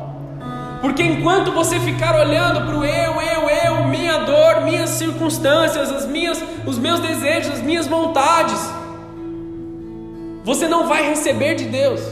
[0.85, 6.05] Porque enquanto você ficar olhando para o eu, eu, eu, minha dor, minhas circunstâncias, as
[6.05, 8.61] minhas, os meus desejos, as minhas vontades,
[10.45, 12.03] você não vai receber de Deus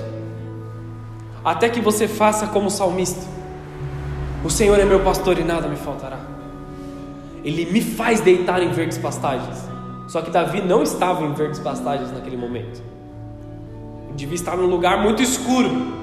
[1.45, 3.21] até que você faça como o salmista:
[4.43, 6.21] O Senhor é meu pastor e nada me faltará.
[7.45, 9.69] Ele me faz deitar em verdes pastagens.
[10.09, 12.83] Só que Davi não estava em verdes pastagens naquele momento.
[14.07, 16.01] Ele devia estar num lugar muito escuro.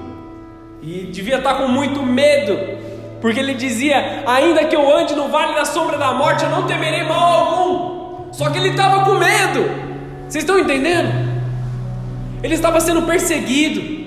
[0.81, 2.77] E devia estar com muito medo.
[3.21, 6.65] Porque ele dizia: Ainda que eu ande no vale da sombra da morte, eu não
[6.65, 8.33] temerei mal algum.
[8.33, 9.89] Só que ele estava com medo.
[10.27, 11.29] Vocês estão entendendo?
[12.41, 13.99] Ele estava sendo perseguido.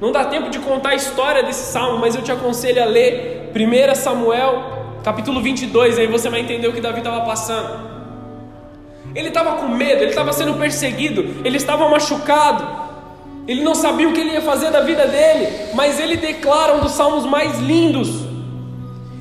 [0.00, 3.50] Não dá tempo de contar a história desse salmo, mas eu te aconselho a ler
[3.54, 7.96] 1 Samuel, capítulo 22, aí você vai entender o que Davi estava passando.
[9.14, 12.85] Ele estava com medo, ele estava sendo perseguido, ele estava machucado,
[13.46, 16.80] ele não sabia o que ele ia fazer da vida dele, mas ele declara um
[16.80, 18.24] dos salmos mais lindos: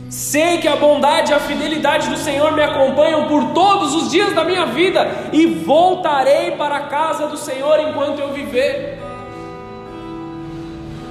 [0.10, 4.34] Sei que a bondade e a fidelidade do Senhor me acompanham por todos os dias
[4.34, 9.00] da minha vida, e voltarei para a casa do Senhor enquanto eu viver.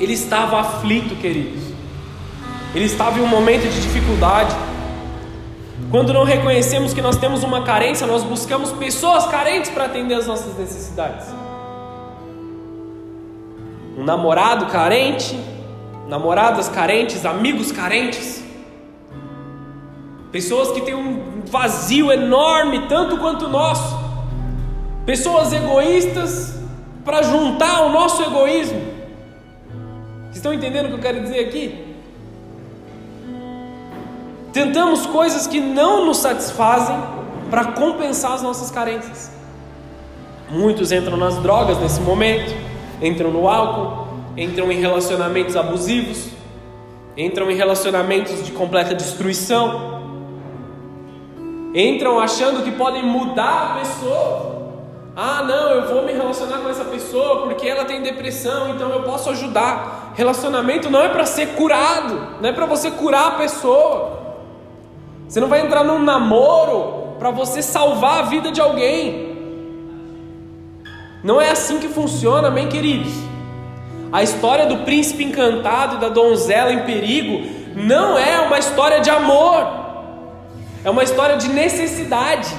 [0.01, 1.63] Ele estava aflito, queridos.
[2.75, 4.55] Ele estava em um momento de dificuldade.
[5.89, 10.27] Quando não reconhecemos que nós temos uma carência, nós buscamos pessoas carentes para atender as
[10.27, 11.44] nossas necessidades.
[13.97, 15.39] Um namorado carente,
[16.09, 18.43] namoradas carentes, amigos carentes.
[20.33, 23.97] Pessoas que têm um vazio enorme, tanto quanto o nosso.
[25.07, 26.59] Pessoas egoístas
[27.05, 28.81] para juntar o nosso egoísmo.
[30.33, 31.95] Estão entendendo o que eu quero dizer aqui?
[34.53, 36.97] Tentamos coisas que não nos satisfazem
[37.51, 39.31] para compensar as nossas carências.
[40.51, 42.55] Muitos entram nas drogas nesse momento,
[43.01, 46.29] entram no álcool, entram em relacionamentos abusivos,
[47.17, 50.03] entram em relacionamentos de completa destruição,
[51.75, 54.55] entram achando que podem mudar a pessoa.
[55.17, 59.03] Ah, não, eu vou me relacionar com essa pessoa porque ela tem depressão, então eu
[59.03, 60.13] posso ajudar.
[60.17, 64.19] Relacionamento não é para ser curado, não é para você curar a pessoa.
[65.29, 69.24] Você não vai entrar num namoro para você salvar a vida de alguém.
[71.25, 73.13] Não é assim que funciona, amém, queridos?
[74.13, 79.09] A história do príncipe encantado e da donzela em perigo não é uma história de
[79.09, 79.67] amor.
[80.85, 82.55] É uma história de necessidade.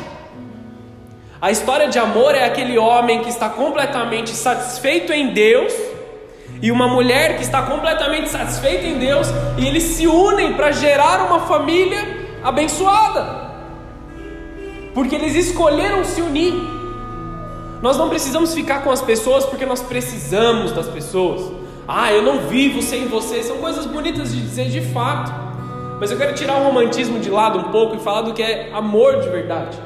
[1.40, 5.72] A história de amor é aquele homem que está completamente satisfeito em Deus
[6.60, 9.28] e uma mulher que está completamente satisfeita em Deus
[9.60, 12.00] e eles se unem para gerar uma família
[12.44, 13.46] abençoada.
[14.96, 16.85] Porque eles escolheram se unir.
[17.86, 21.52] Nós não precisamos ficar com as pessoas porque nós precisamos das pessoas.
[21.88, 23.44] Ah, eu não vivo sem você.
[23.44, 25.32] São coisas bonitas de dizer de fato.
[26.00, 28.72] Mas eu quero tirar o romantismo de lado um pouco e falar do que é
[28.74, 29.78] amor de verdade.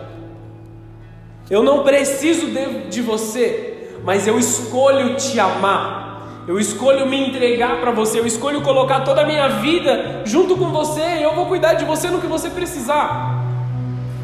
[1.49, 6.45] Eu não preciso de, de você, mas eu escolho te amar.
[6.47, 10.69] Eu escolho me entregar para você, eu escolho colocar toda a minha vida junto com
[10.69, 13.43] você, eu vou cuidar de você no que você precisar.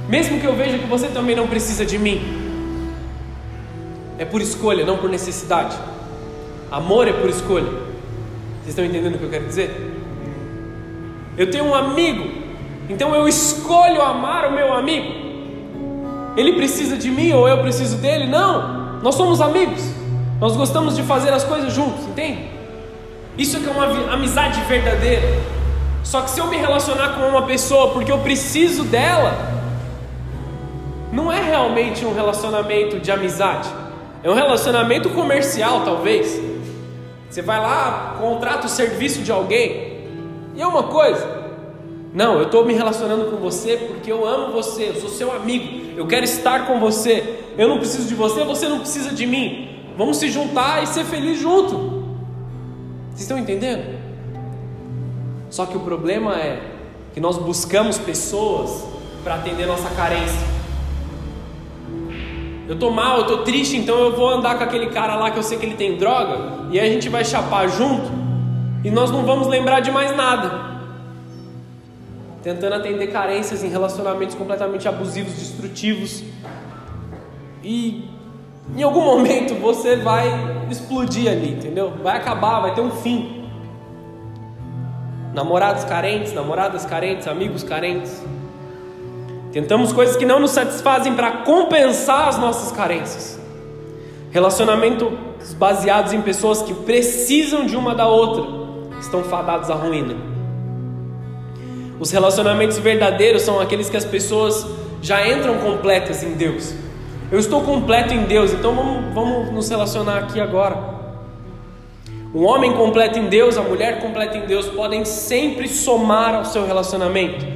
[0.07, 2.44] Mesmo que eu veja que você também não precisa de mim.
[4.17, 5.75] É por escolha, não por necessidade.
[6.71, 7.67] Amor é por escolha.
[8.61, 9.93] Vocês estão entendendo o que eu quero dizer?
[11.37, 12.27] Eu tenho um amigo,
[12.89, 15.25] então eu escolho amar o meu amigo.
[16.37, 18.27] Ele precisa de mim ou eu preciso dele?
[18.27, 19.83] Não, nós somos amigos.
[20.39, 22.49] Nós gostamos de fazer as coisas juntos, entende?
[23.37, 25.41] Isso é que é uma amizade verdadeira.
[26.03, 29.53] Só que se eu me relacionar com uma pessoa porque eu preciso dela,
[31.11, 33.69] não é realmente um relacionamento de amizade.
[34.25, 36.41] É um relacionamento comercial, talvez.
[37.29, 40.07] Você vai lá, contrata o serviço de alguém.
[40.55, 41.45] E é uma coisa.
[42.11, 45.95] Não, eu estou me relacionando com você porque eu amo você, eu sou seu amigo,
[45.95, 47.43] eu quero estar com você.
[47.55, 49.93] Eu não preciso de você, você não precisa de mim.
[49.95, 51.75] Vamos se juntar e ser feliz junto.
[53.09, 53.95] Vocês estão entendendo?
[55.51, 56.63] Só que o problema é
[57.13, 58.85] que nós buscamos pessoas
[59.23, 60.54] para atender nossa carência.
[62.67, 65.37] Eu estou mal, eu estou triste, então eu vou andar com aquele cara lá que
[65.37, 68.09] eu sei que ele tem droga, e aí a gente vai chapar junto,
[68.83, 70.73] e nós não vamos lembrar de mais nada.
[72.41, 76.23] Tentando atender carências em relacionamentos completamente abusivos, destrutivos.
[77.63, 78.07] E
[78.75, 80.27] em algum momento você vai
[80.69, 81.93] explodir ali, entendeu?
[82.03, 83.47] Vai acabar, vai ter um fim.
[85.33, 88.23] Namorados carentes, namoradas carentes, amigos carentes.
[89.55, 93.39] Tentamos coisas que não nos satisfazem para compensar as nossas carências.
[94.29, 95.13] Relacionamentos
[95.57, 98.43] baseados em pessoas que precisam de uma da outra
[98.99, 100.17] estão fadados à ruína.
[101.97, 104.67] Os relacionamentos verdadeiros são aqueles que as pessoas
[105.01, 106.75] já entram completas em Deus.
[107.31, 110.77] Eu estou completo em Deus, então vamos, vamos nos relacionar aqui agora.
[112.33, 116.67] Um homem completo em Deus, a mulher completa em Deus podem sempre somar ao seu
[116.67, 117.55] relacionamento.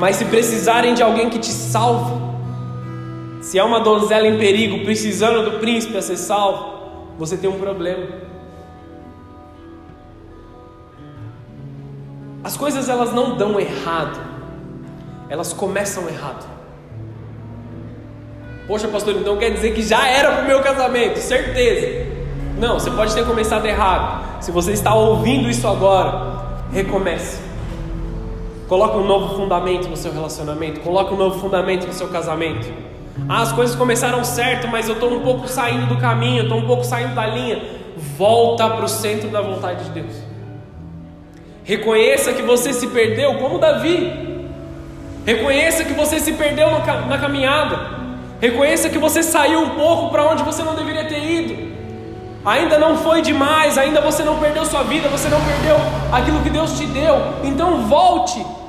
[0.00, 2.14] Mas se precisarem de alguém que te salve,
[3.42, 7.58] se é uma donzela em perigo, precisando do príncipe a ser salvo, você tem um
[7.58, 8.06] problema.
[12.42, 14.18] As coisas elas não dão errado,
[15.28, 16.48] elas começam errado.
[18.66, 22.10] Poxa, pastor, então quer dizer que já era para o meu casamento, certeza.
[22.58, 24.42] Não, você pode ter começado errado.
[24.42, 27.49] Se você está ouvindo isso agora, recomece.
[28.70, 32.72] Coloque um novo fundamento no seu relacionamento, coloque um novo fundamento no seu casamento.
[33.28, 36.66] Ah, as coisas começaram certo, mas eu estou um pouco saindo do caminho, estou um
[36.68, 37.60] pouco saindo da linha.
[38.16, 40.14] Volta para o centro da vontade de Deus.
[41.64, 44.46] Reconheça que você se perdeu, como Davi.
[45.26, 47.76] Reconheça que você se perdeu na caminhada.
[48.40, 51.70] Reconheça que você saiu um pouco para onde você não deveria ter ido.
[52.44, 55.74] Ainda não foi demais, ainda você não perdeu sua vida, você não perdeu
[56.12, 57.16] aquilo que Deus te deu.
[57.42, 58.59] Então volte.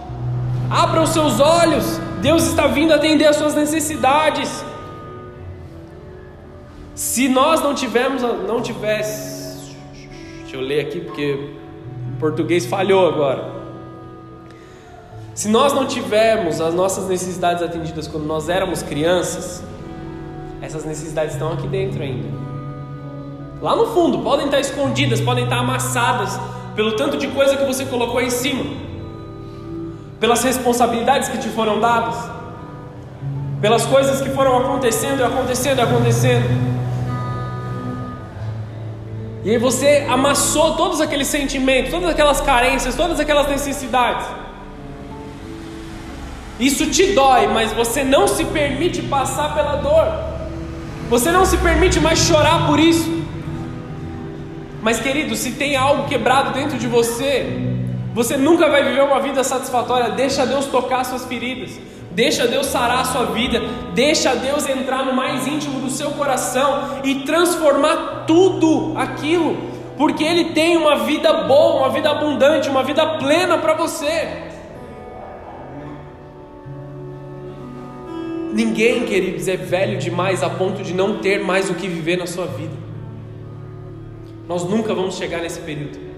[0.72, 2.00] Abra os seus olhos.
[2.22, 4.64] Deus está vindo atender as suas necessidades.
[6.96, 9.76] Se nós não tivermos, não tivesse,
[10.42, 11.34] deixa eu ler aqui porque
[12.14, 13.52] o português falhou agora.
[15.34, 19.64] Se nós não tivermos as nossas necessidades atendidas quando nós éramos crianças,
[20.62, 22.30] essas necessidades estão aqui dentro ainda.
[23.62, 26.40] Lá no fundo, podem estar escondidas, podem estar amassadas
[26.76, 28.64] pelo tanto de coisa que você colocou em cima,
[30.22, 32.16] pelas responsabilidades que te foram dadas,
[33.60, 36.72] pelas coisas que foram acontecendo e acontecendo e acontecendo.
[39.44, 44.28] E aí você amassou todos aqueles sentimentos, todas aquelas carências, todas aquelas necessidades.
[46.60, 50.06] Isso te dói, mas você não se permite passar pela dor.
[51.10, 53.24] Você não se permite mais chorar por isso.
[54.84, 57.71] Mas querido, se tem algo quebrado dentro de você,
[58.14, 60.12] você nunca vai viver uma vida satisfatória.
[60.12, 61.80] Deixa Deus tocar suas feridas.
[62.12, 63.62] Deixa Deus sarar a sua vida.
[63.94, 69.56] Deixa Deus entrar no mais íntimo do seu coração e transformar tudo aquilo.
[69.98, 74.50] Porque Ele tem uma vida boa, uma vida abundante, uma vida plena para você.
[78.54, 82.28] Ninguém, queridos, é velho demais a ponto de não ter mais o que viver na
[82.28, 82.76] sua vida.
[84.50, 86.11] Nós nunca vamos chegar nesse período.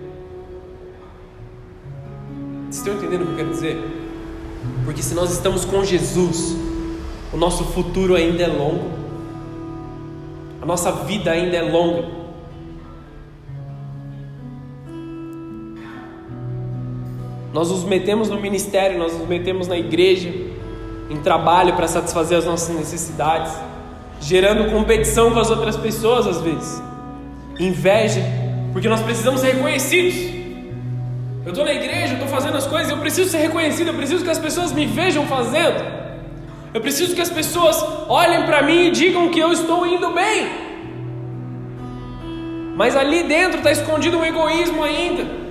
[2.74, 3.78] Estão entendendo o que eu quero dizer?
[4.84, 6.57] Porque se nós estamos com Jesus,
[7.32, 8.89] o nosso futuro ainda é longo,
[10.59, 12.07] a nossa vida ainda é longa.
[17.53, 20.34] Nós nos metemos no ministério, nós nos metemos na igreja,
[21.11, 23.53] em trabalho para satisfazer as nossas necessidades,
[24.19, 26.82] gerando competição com as outras pessoas às vezes,
[27.59, 28.21] inveja,
[28.71, 30.43] porque nós precisamos ser reconhecidos.
[31.46, 34.30] Eu estou na igreja, estou fazendo as coisas, eu preciso ser reconhecido, eu preciso que
[34.30, 35.84] as pessoas me vejam fazendo,
[36.74, 40.48] eu preciso que as pessoas olhem para mim e digam que eu estou indo bem.
[42.78, 45.44] Mas ali dentro está escondido um egoísmo ainda.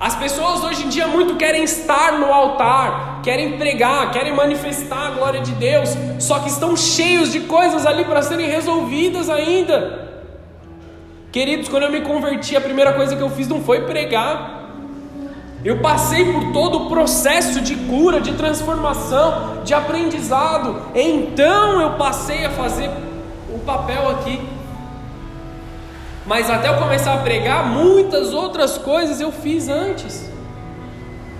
[0.00, 5.10] As pessoas hoje em dia muito querem estar no altar, querem pregar, querem manifestar a
[5.10, 10.08] glória de Deus, só que estão cheios de coisas ali para serem resolvidas ainda.
[11.30, 14.63] Queridos, quando eu me converti, a primeira coisa que eu fiz não foi pregar.
[15.64, 20.82] Eu passei por todo o processo de cura, de transformação, de aprendizado.
[20.94, 22.90] Então eu passei a fazer
[23.48, 24.38] o papel aqui.
[26.26, 30.30] Mas até eu começar a pregar, muitas outras coisas eu fiz antes.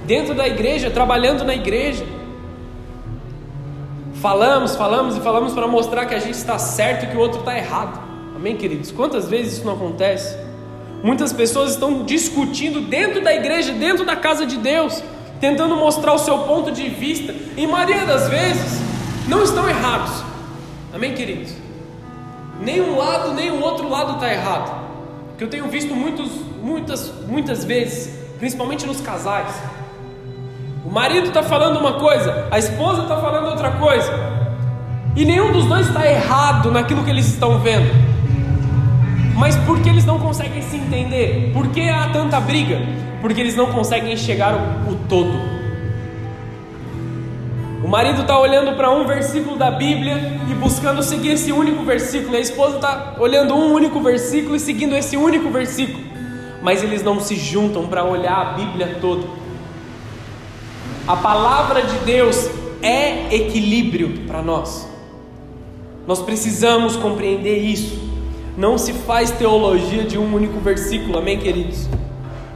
[0.07, 2.07] Dentro da igreja, trabalhando na igreja.
[4.22, 7.41] Falamos, falamos e falamos para mostrar que a gente está certo e que o outro
[7.41, 8.01] está errado.
[8.35, 8.91] Amém, queridos?
[8.91, 10.43] Quantas vezes isso não acontece?
[11.05, 15.05] Muitas pessoas estão discutindo dentro da igreja, dentro da casa de Deus,
[15.39, 18.81] tentando mostrar o seu ponto de vista, e maioria das vezes
[19.29, 20.25] não estão errados.
[20.95, 21.53] Amém, queridos?
[22.59, 24.83] Nem um lado, nem o outro lado está errado.
[25.37, 26.31] Que eu tenho visto muitos,
[26.63, 29.55] muitas, muitas vezes, principalmente nos casais.
[30.87, 34.11] O marido está falando uma coisa, a esposa está falando outra coisa,
[35.15, 38.14] e nenhum dos dois está errado naquilo que eles estão vendo.
[39.37, 41.51] Mas por que eles não conseguem se entender?
[41.53, 42.80] Por que há tanta briga?
[43.20, 45.55] Porque eles não conseguem enxergar o, o todo.
[47.82, 52.35] O marido está olhando para um versículo da Bíblia e buscando seguir esse único versículo.
[52.35, 56.03] A esposa está olhando um único versículo e seguindo esse único versículo.
[56.62, 59.26] Mas eles não se juntam para olhar a Bíblia toda.
[61.07, 62.49] A palavra de Deus
[62.80, 64.89] é equilíbrio para nós.
[66.07, 68.04] Nós precisamos compreender isso.
[68.57, 71.89] Não se faz teologia de um único versículo, amém, queridos?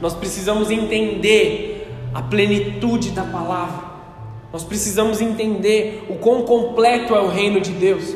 [0.01, 3.89] Nós precisamos entender a plenitude da palavra.
[4.51, 8.15] Nós precisamos entender o quão completo é o reino de Deus.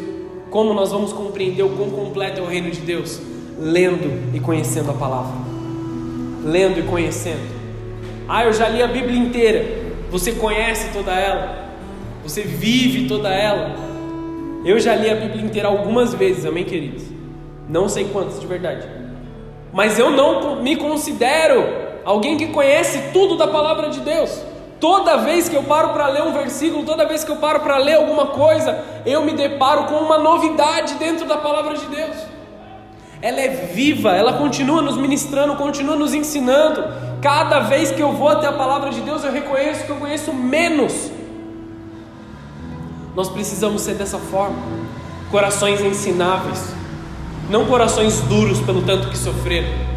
[0.50, 3.20] Como nós vamos compreender o quão completo é o reino de Deus?
[3.60, 5.34] Lendo e conhecendo a palavra.
[6.46, 7.54] Lendo e conhecendo.
[8.30, 9.84] Ah, eu já li a Bíblia inteira.
[10.10, 11.70] Você conhece toda ela.
[12.24, 13.76] Você vive toda ela.
[14.64, 17.13] Eu já li a Bíblia inteira algumas vezes, amém, queridos?
[17.68, 18.88] Não sei quantas de verdade.
[19.72, 21.64] Mas eu não me considero
[22.06, 24.42] alguém que conhece tudo da palavra de Deus.
[24.80, 27.78] Toda vez que eu paro para ler um versículo, toda vez que eu paro para
[27.78, 32.18] ler alguma coisa, eu me deparo com uma novidade dentro da palavra de Deus.
[33.22, 36.84] Ela é viva, ela continua nos ministrando, continua nos ensinando.
[37.22, 40.34] Cada vez que eu vou até a palavra de Deus, eu reconheço que eu conheço
[40.34, 41.10] menos.
[43.16, 44.58] Nós precisamos ser dessa forma,
[45.32, 46.76] corações ensináveis,
[47.50, 49.94] não corações duros pelo tanto que sofreram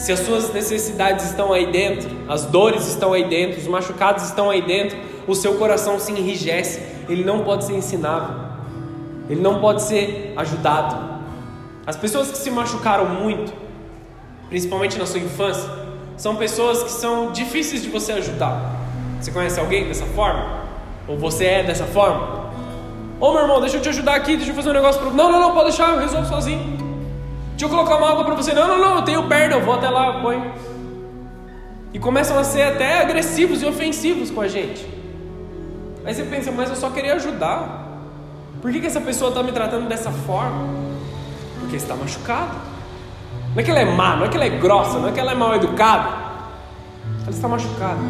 [0.00, 4.48] se as suas necessidades estão aí dentro, as dores estão aí dentro, os machucados estão
[4.48, 8.34] aí dentro, o seu coração se enrijece, ele não pode ser ensinável,
[9.28, 11.20] ele não pode ser ajudado.
[11.86, 13.52] As pessoas que se machucaram muito,
[14.48, 15.68] principalmente na sua infância,
[16.16, 18.74] são pessoas que são difíceis de você ajudar.
[19.20, 20.60] Você conhece alguém dessa forma?
[21.06, 22.39] Ou você é dessa forma?
[23.20, 25.10] Ô meu irmão, deixa eu te ajudar aqui, deixa eu fazer um negócio para.
[25.10, 26.78] Não, não, não, pode deixar, eu resolvo sozinho.
[27.50, 28.54] Deixa eu colocar uma água para você.
[28.54, 30.52] Não, não, não, eu tenho perna, eu vou até lá, eu ponho.
[31.92, 34.86] E começam a ser até agressivos e ofensivos com a gente.
[36.02, 37.88] Aí você pensa, mas eu só queria ajudar.
[38.62, 40.66] Por que, que essa pessoa está me tratando dessa forma?
[41.58, 42.56] Porque está machucado.
[43.54, 45.20] Não é que ela é má, não é que ela é grossa, não é que
[45.20, 46.08] ela é mal educada.
[47.22, 48.00] Ela está machucada.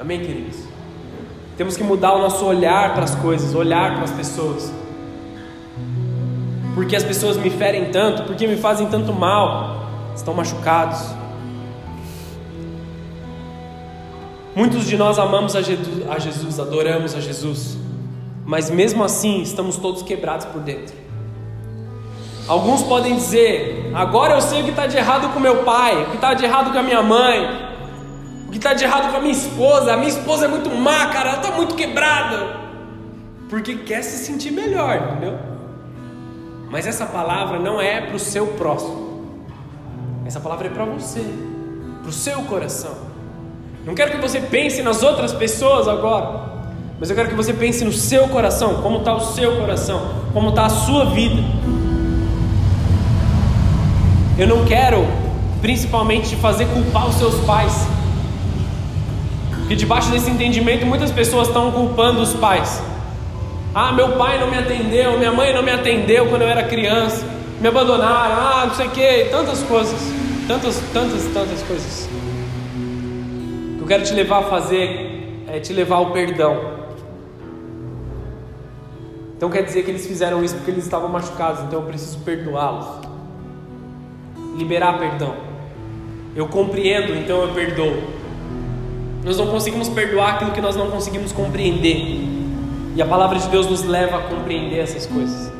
[0.00, 0.67] Amém, queridos?
[1.58, 4.72] Temos que mudar o nosso olhar para as coisas, olhar para as pessoas
[6.78, 9.84] porque as pessoas me ferem tanto, porque me fazem tanto mal,
[10.14, 11.00] estão machucados.
[14.54, 17.76] Muitos de nós amamos a Jesus, adoramos a Jesus,
[18.46, 20.94] mas mesmo assim estamos todos quebrados por dentro.
[22.46, 26.10] Alguns podem dizer: agora eu sei o que está de errado com meu pai, o
[26.10, 27.67] que está de errado com a minha mãe.
[28.48, 29.92] O que está de errado com a minha esposa?
[29.92, 32.56] A minha esposa é muito má, cara, ela está muito quebrada.
[33.50, 35.38] Porque quer se sentir melhor, entendeu?
[36.70, 39.36] Mas essa palavra não é para o seu próximo.
[40.24, 41.24] Essa palavra é para você,
[42.00, 42.96] para o seu coração.
[43.84, 46.40] Não quero que você pense nas outras pessoas agora,
[46.98, 50.00] mas eu quero que você pense no seu coração, como está o seu coração,
[50.32, 51.42] como está a sua vida.
[54.38, 55.06] Eu não quero,
[55.60, 57.97] principalmente, te fazer culpar os seus pais.
[59.68, 62.82] Porque debaixo desse entendimento, muitas pessoas estão culpando os pais.
[63.74, 67.22] Ah, meu pai não me atendeu, minha mãe não me atendeu quando eu era criança,
[67.60, 70.00] me abandonaram, ah, não sei o que, tantas coisas,
[70.46, 72.08] tantas, tantas, tantas coisas.
[73.74, 76.78] O que eu quero te levar a fazer é te levar ao perdão.
[79.36, 82.86] Então quer dizer que eles fizeram isso porque eles estavam machucados, então eu preciso perdoá-los.
[84.56, 85.34] Liberar perdão.
[86.34, 88.17] Eu compreendo, então eu perdoo.
[89.24, 92.38] Nós não conseguimos perdoar aquilo que nós não conseguimos compreender.
[92.94, 95.52] E a palavra de Deus nos leva a compreender essas coisas.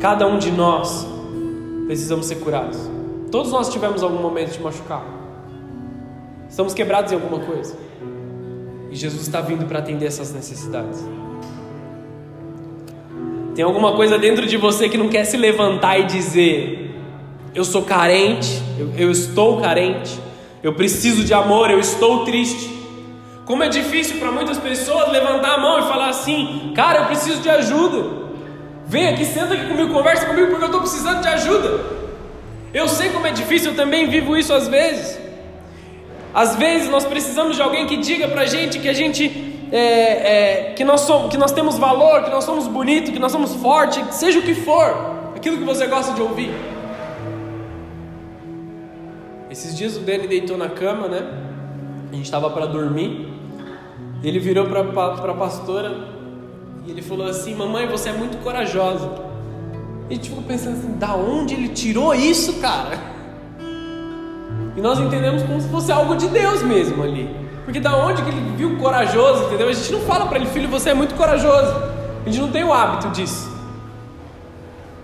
[0.00, 1.06] Cada um de nós
[1.86, 2.78] precisamos ser curados.
[3.30, 5.04] Todos nós tivemos algum momento de machucar.
[6.48, 7.76] Estamos quebrados em alguma coisa.
[8.90, 11.04] E Jesus está vindo para atender essas necessidades.
[13.54, 16.94] Tem alguma coisa dentro de você que não quer se levantar e dizer:
[17.54, 20.18] Eu sou carente, eu, eu estou carente,
[20.62, 22.76] eu preciso de amor, eu estou triste.
[23.44, 27.40] Como é difícil para muitas pessoas levantar a mão e falar assim: Cara, eu preciso
[27.40, 28.28] de ajuda.
[28.86, 31.80] Vem aqui, senta aqui comigo, conversa comigo porque eu estou precisando de ajuda.
[32.72, 35.18] Eu sei como é difícil, eu também vivo isso às vezes.
[36.34, 39.78] Às vezes nós precisamos de alguém que diga para a gente que a gente é,
[39.80, 43.54] é, que, nós somos, que nós temos valor, que nós somos bonitos, que nós somos
[43.54, 46.50] fortes, seja o que for, aquilo que você gosta de ouvir.
[49.58, 51.18] Esses dias o Danny deitou na cama, né?
[52.12, 53.28] A gente estava para dormir.
[54.22, 55.96] Ele virou para a pastora
[56.86, 59.10] e ele falou assim: Mamãe, você é muito corajosa.
[60.08, 63.00] E ficou pensando assim: da onde ele tirou isso, cara?
[64.76, 67.28] E nós entendemos como se fosse algo de Deus mesmo ali.
[67.64, 69.68] Porque da onde que ele viu corajoso, entendeu?
[69.70, 71.74] A gente não fala para ele, filho, você é muito corajoso.
[72.24, 73.50] A gente não tem o hábito disso.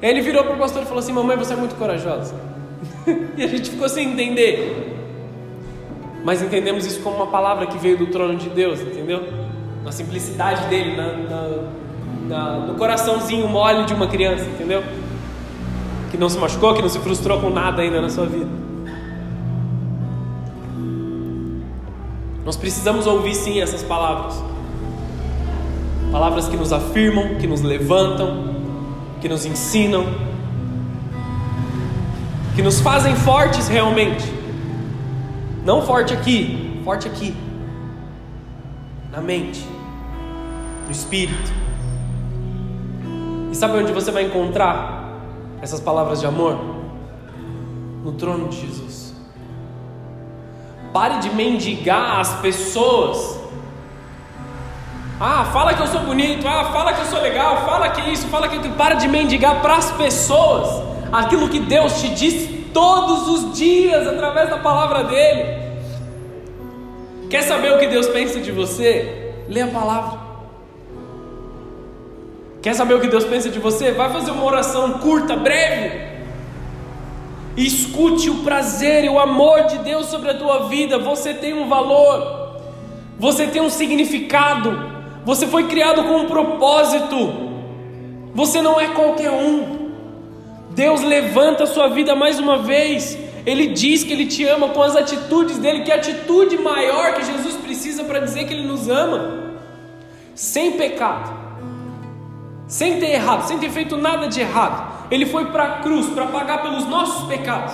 [0.00, 2.53] Aí ele virou para o pastor e falou assim: Mamãe, você é muito corajosa.
[3.36, 4.94] e a gente ficou sem entender
[6.24, 9.22] mas entendemos isso como uma palavra que veio do trono de Deus, entendeu?
[9.84, 11.58] Na simplicidade dele, na, na,
[12.26, 14.82] na, no coraçãozinho mole de uma criança, entendeu?
[16.10, 18.48] Que não se machucou, que não se frustrou com nada ainda na sua vida.
[22.42, 24.42] Nós precisamos ouvir sim essas palavras.
[26.10, 28.54] Palavras que nos afirmam, que nos levantam,
[29.20, 30.06] que nos ensinam,
[32.54, 34.24] que nos fazem fortes realmente.
[35.64, 37.34] Não forte aqui, forte aqui.
[39.10, 39.66] Na mente,
[40.86, 41.52] no espírito.
[43.50, 45.18] E sabe onde você vai encontrar
[45.60, 46.58] essas palavras de amor?
[48.04, 49.14] No trono de Jesus.
[50.92, 53.40] Pare de mendigar as pessoas.
[55.18, 56.46] Ah, fala que eu sou bonito.
[56.46, 57.64] Ah, fala que eu sou legal.
[57.64, 62.08] Fala que isso, fala que para de mendigar para as pessoas aquilo que Deus te
[62.08, 65.62] disse todos os dias através da palavra dele.
[67.30, 69.32] Quer saber o que Deus pensa de você?
[69.48, 70.18] Lê a palavra.
[72.60, 73.92] Quer saber o que Deus pensa de você?
[73.92, 76.14] Vai fazer uma oração curta, breve.
[77.56, 80.98] E escute o prazer e o amor de Deus sobre a tua vida.
[80.98, 82.58] Você tem um valor,
[83.18, 84.92] você tem um significado,
[85.24, 87.52] você foi criado com um propósito.
[88.34, 89.83] Você não é qualquer um.
[90.74, 93.16] Deus levanta a sua vida mais uma vez.
[93.46, 95.84] Ele diz que Ele te ama com as atitudes dele.
[95.84, 99.54] Que atitude maior que Jesus precisa para dizer que Ele nos ama?
[100.34, 101.32] Sem pecado,
[102.66, 105.08] sem ter errado, sem ter feito nada de errado.
[105.10, 107.72] Ele foi para a cruz para pagar pelos nossos pecados.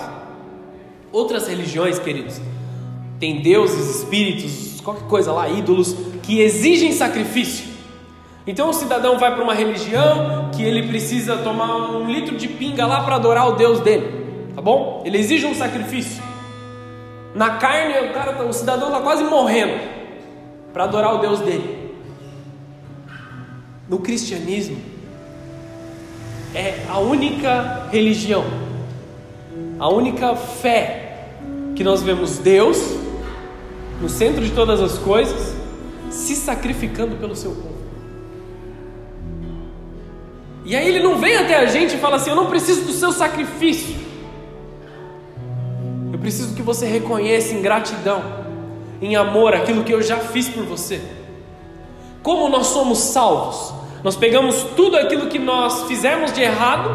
[1.11, 2.39] Outras religiões, queridos,
[3.19, 7.70] tem deuses, espíritos, qualquer coisa lá, ídolos, que exigem sacrifício.
[8.45, 12.85] Então o cidadão vai para uma religião que ele precisa tomar um litro de pinga
[12.85, 15.03] lá para adorar o Deus dele, tá bom?
[15.05, 16.23] Ele exige um sacrifício.
[17.35, 19.79] Na carne, o cara, tá, o cidadão está quase morrendo
[20.73, 21.95] para adorar o Deus dele.
[23.87, 24.77] No cristianismo
[26.55, 28.43] é a única religião,
[29.79, 31.29] a única fé
[31.75, 32.77] que nós vemos Deus
[34.01, 35.55] no centro de todas as coisas,
[36.09, 37.70] se sacrificando pelo seu povo.
[40.71, 42.93] E aí ele não vem até a gente e fala assim: Eu não preciso do
[42.93, 43.93] seu sacrifício.
[46.13, 48.23] Eu preciso que você reconheça em gratidão,
[49.01, 51.01] em amor, aquilo que eu já fiz por você.
[52.23, 53.73] Como nós somos salvos?
[54.01, 56.89] Nós pegamos tudo aquilo que nós fizemos de errado,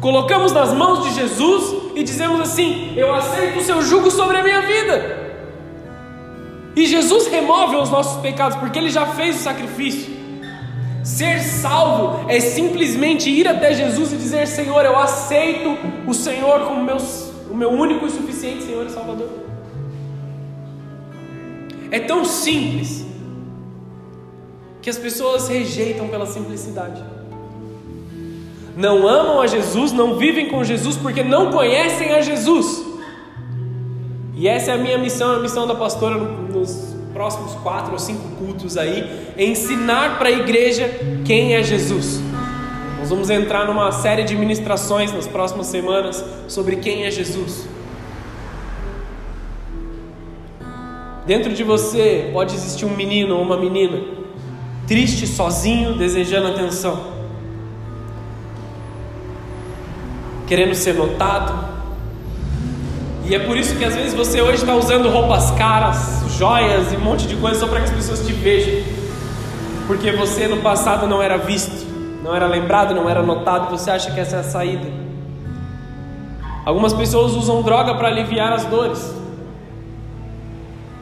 [0.00, 4.44] colocamos nas mãos de Jesus e dizemos assim: Eu aceito o seu jugo sobre a
[4.44, 5.22] minha vida.
[6.76, 10.11] E Jesus remove os nossos pecados, porque Ele já fez o sacrifício.
[11.02, 15.76] Ser salvo é simplesmente ir até Jesus e dizer: Senhor, eu aceito
[16.06, 16.96] o Senhor como meu,
[17.50, 19.28] o meu único e suficiente Senhor e Salvador.
[21.90, 23.04] É tão simples
[24.80, 27.02] que as pessoas rejeitam pela simplicidade.
[28.76, 32.82] Não amam a Jesus, não vivem com Jesus porque não conhecem a Jesus.
[34.34, 38.36] E essa é a minha missão, a missão da pastora nos próximos quatro ou cinco
[38.36, 40.88] cultos aí, ensinar para a igreja
[41.24, 42.20] quem é Jesus.
[42.98, 47.68] Nós vamos entrar numa série de ministrações nas próximas semanas sobre quem é Jesus.
[51.26, 54.22] Dentro de você pode existir um menino ou uma menina
[54.86, 57.12] triste, sozinho, desejando atenção,
[60.46, 61.71] querendo ser notado.
[63.24, 66.96] E é por isso que às vezes você hoje está usando roupas caras, joias e
[66.96, 68.82] um monte de coisa só para que as pessoas te vejam,
[69.86, 71.86] porque você no passado não era visto,
[72.22, 73.70] não era lembrado, não era notado.
[73.70, 74.88] Você acha que essa é a saída?
[76.64, 79.14] Algumas pessoas usam droga para aliviar as dores.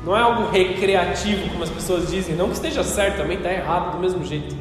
[0.05, 2.35] Não é algo recreativo, como as pessoas dizem.
[2.35, 4.55] Não que esteja certo, também está errado do mesmo jeito.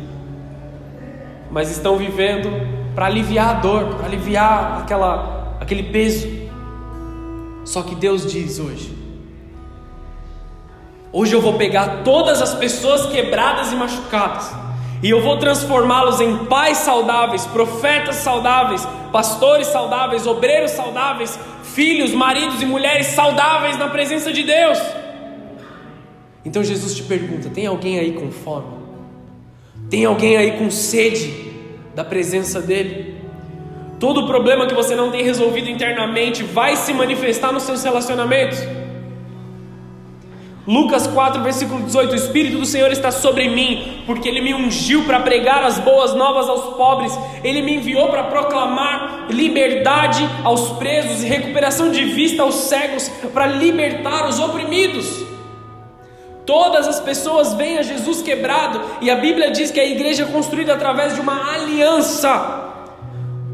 [1.50, 2.50] Mas estão vivendo
[2.94, 6.28] para aliviar a dor, para aliviar aquela, aquele peso.
[7.70, 8.92] Só que Deus diz hoje:
[11.14, 14.52] Hoje eu vou pegar todas as pessoas quebradas e machucadas,
[15.04, 22.60] e eu vou transformá-los em pais saudáveis, profetas saudáveis, pastores saudáveis, obreiros saudáveis, filhos, maridos
[22.60, 24.80] e mulheres saudáveis na presença de Deus.
[26.44, 28.80] Então Jesus te pergunta: tem alguém aí com fome?
[29.92, 31.54] Tem alguém aí com sede
[31.94, 33.09] da presença dEle?
[34.00, 38.60] Todo problema que você não tem resolvido internamente vai se manifestar nos seus relacionamentos.
[40.66, 45.04] Lucas 4, versículo 18: O Espírito do Senhor está sobre mim, porque Ele me ungiu
[45.04, 47.12] para pregar as boas novas aos pobres,
[47.44, 53.48] Ele me enviou para proclamar liberdade aos presos e recuperação de vista aos cegos, para
[53.48, 55.26] libertar os oprimidos.
[56.46, 60.28] Todas as pessoas veem a Jesus quebrado, e a Bíblia diz que a igreja é
[60.28, 62.69] construída através de uma aliança.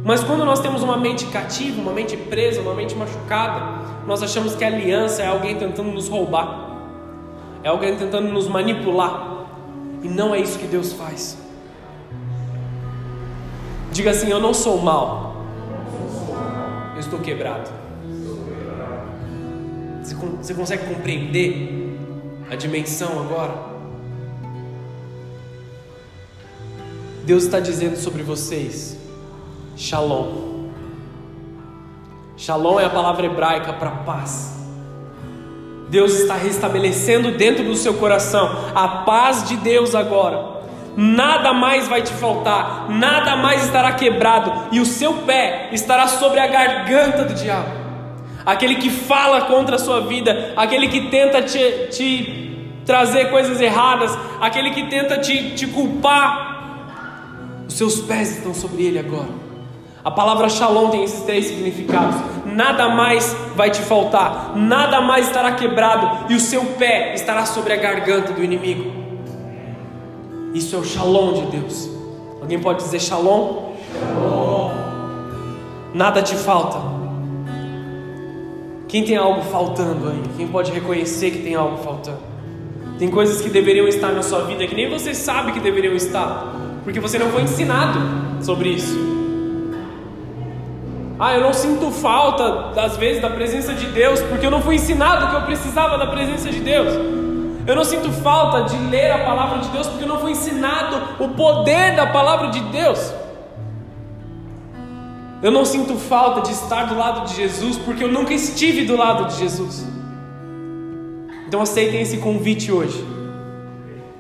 [0.06, 4.54] Mas quando nós temos uma mente cativa, uma mente presa, uma mente machucada, nós achamos
[4.54, 6.78] que a aliança é alguém tentando nos roubar,
[7.64, 9.48] é alguém tentando nos manipular,
[10.04, 11.40] e não é isso que Deus faz.
[13.92, 15.44] Diga assim: Eu não sou mal,
[16.94, 17.72] eu estou quebrado.
[20.40, 21.98] Você consegue compreender
[22.52, 23.56] a dimensão agora.
[27.26, 29.04] Deus está dizendo sobre vocês:
[29.76, 30.70] Shalom.
[32.38, 34.54] Shalom é a palavra hebraica para paz.
[35.90, 40.56] Deus está restabelecendo dentro do seu coração a paz de Deus agora.
[40.98, 46.40] Nada mais vai te faltar, nada mais estará quebrado, e o seu pé estará sobre
[46.40, 47.86] a garganta do diabo
[48.46, 54.16] aquele que fala contra a sua vida, aquele que tenta te, te trazer coisas erradas,
[54.40, 56.54] aquele que tenta te, te culpar.
[57.68, 59.45] Os seus pés estão sobre ele agora.
[60.06, 62.16] A palavra shalom tem esses três significados.
[62.46, 67.74] Nada mais vai te faltar, nada mais estará quebrado, e o seu pé estará sobre
[67.74, 68.92] a garganta do inimigo.
[70.54, 71.90] Isso é o shalom de Deus.
[72.40, 73.74] Alguém pode dizer shalom?
[74.00, 74.72] Shalom.
[75.96, 76.78] Nada te falta,
[78.88, 80.22] quem tem algo faltando aí?
[80.38, 82.20] Quem pode reconhecer que tem algo faltando?
[83.00, 86.54] Tem coisas que deveriam estar na sua vida que nem você sabe que deveriam estar,
[86.84, 88.00] porque você não foi ensinado
[88.46, 89.15] sobre isso.
[91.18, 94.76] Ah, eu não sinto falta, às vezes, da presença de Deus, porque eu não fui
[94.76, 96.94] ensinado que eu precisava da presença de Deus.
[97.66, 101.24] Eu não sinto falta de ler a palavra de Deus, porque eu não fui ensinado
[101.24, 103.14] o poder da palavra de Deus.
[105.42, 108.96] Eu não sinto falta de estar do lado de Jesus porque eu nunca estive do
[108.96, 109.86] lado de Jesus.
[111.48, 113.06] Então aceitem esse convite hoje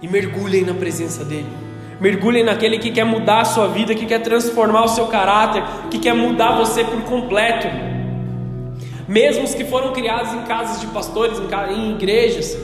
[0.01, 1.64] e mergulhem na presença dEle.
[1.99, 5.99] Mergulhem naquele que quer mudar a sua vida, que quer transformar o seu caráter, que
[5.99, 7.67] quer mudar você por completo.
[9.07, 11.39] Mesmo os que foram criados em casas de pastores,
[11.71, 12.57] em igrejas,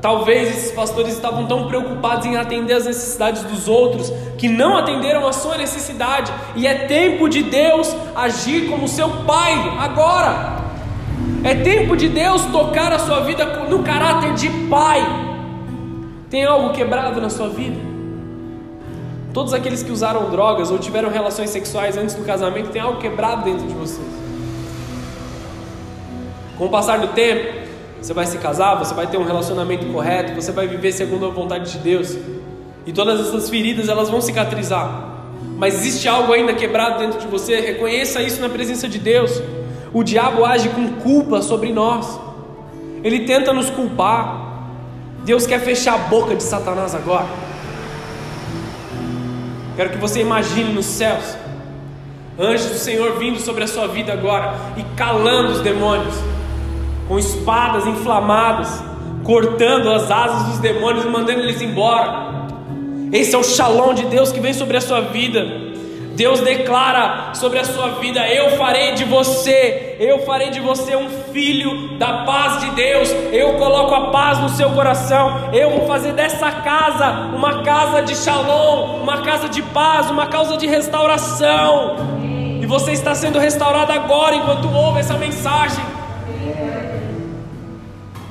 [0.00, 5.26] Talvez esses pastores estavam tão preocupados em atender as necessidades dos outros que não atenderam
[5.26, 10.64] a sua necessidade, e é tempo de Deus agir como seu Pai agora.
[11.42, 15.02] É tempo de Deus tocar a sua vida no caráter de pai.
[16.30, 17.93] Tem algo quebrado na sua vida?
[19.34, 23.42] Todos aqueles que usaram drogas ou tiveram relações sexuais antes do casamento, tem algo quebrado
[23.42, 24.06] dentro de vocês.
[26.56, 27.66] Com o passar do tempo,
[28.00, 31.30] você vai se casar, você vai ter um relacionamento correto, você vai viver segundo a
[31.30, 32.16] vontade de Deus.
[32.86, 35.14] E todas essas feridas, elas vão cicatrizar.
[35.58, 39.42] Mas existe algo ainda quebrado dentro de você, reconheça isso na presença de Deus.
[39.92, 42.20] O diabo age com culpa sobre nós.
[43.02, 44.68] Ele tenta nos culpar.
[45.24, 47.43] Deus quer fechar a boca de Satanás agora.
[49.76, 51.36] Quero que você imagine nos céus
[52.38, 56.14] anjos do Senhor vindo sobre a sua vida agora e calando os demônios
[57.06, 58.82] com espadas inflamadas,
[59.22, 62.34] cortando as asas dos demônios e mandando eles embora.
[63.12, 65.44] Esse é o shalom de Deus que vem sobre a sua vida.
[66.14, 71.08] Deus declara sobre a sua vida: Eu farei de você, eu farei de você um
[71.32, 73.10] filho da paz de Deus.
[73.32, 75.50] Eu coloco a paz no seu coração.
[75.52, 80.56] Eu vou fazer dessa casa uma casa de shalom, uma casa de paz, uma casa
[80.56, 81.96] de restauração.
[82.60, 85.84] E você está sendo restaurado agora enquanto ouve essa mensagem.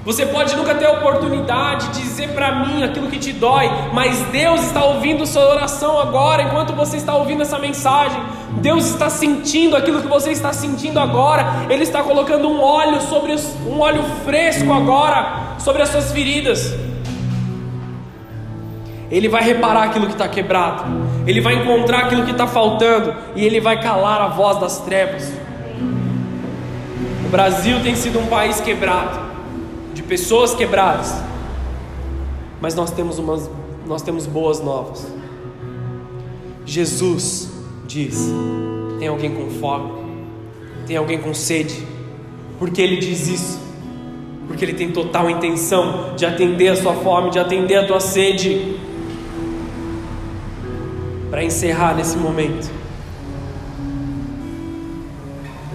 [0.05, 4.19] Você pode nunca ter a oportunidade de dizer para mim aquilo que te dói, mas
[4.31, 8.21] Deus está ouvindo sua oração agora, enquanto você está ouvindo essa mensagem.
[8.57, 11.45] Deus está sentindo aquilo que você está sentindo agora.
[11.69, 16.75] Ele está colocando um óleo sobre os, um óleo fresco agora sobre as suas feridas.
[19.09, 20.83] Ele vai reparar aquilo que está quebrado.
[21.25, 25.31] Ele vai encontrar aquilo que está faltando e ele vai calar a voz das trevas.
[27.25, 29.32] O Brasil tem sido um país quebrado
[29.93, 31.13] de pessoas quebradas.
[32.59, 33.49] Mas nós temos umas
[33.85, 35.05] nós temos boas novas.
[36.65, 37.49] Jesus
[37.85, 38.29] diz:
[38.99, 39.91] tem alguém com fome,
[40.87, 41.85] tem alguém com sede.
[42.57, 43.59] Porque ele diz isso?
[44.47, 48.77] Porque ele tem total intenção de atender a sua fome, de atender a tua sede.
[51.29, 52.69] Para encerrar nesse momento,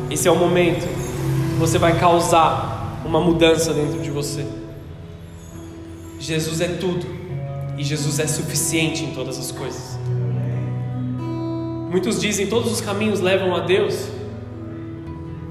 [0.08, 2.77] esse é o momento que você vai causar
[3.08, 4.44] uma mudança dentro de você.
[6.20, 7.06] Jesus é tudo
[7.78, 9.98] e Jesus é suficiente em todas as coisas.
[11.90, 14.08] Muitos dizem todos os caminhos levam a Deus,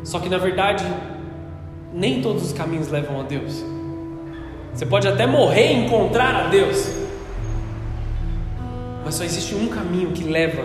[0.03, 0.85] só que na verdade
[1.91, 3.65] nem todos os caminhos levam a Deus.
[4.71, 6.91] Você pode até morrer e encontrar a Deus,
[9.03, 10.63] mas só existe um caminho que leva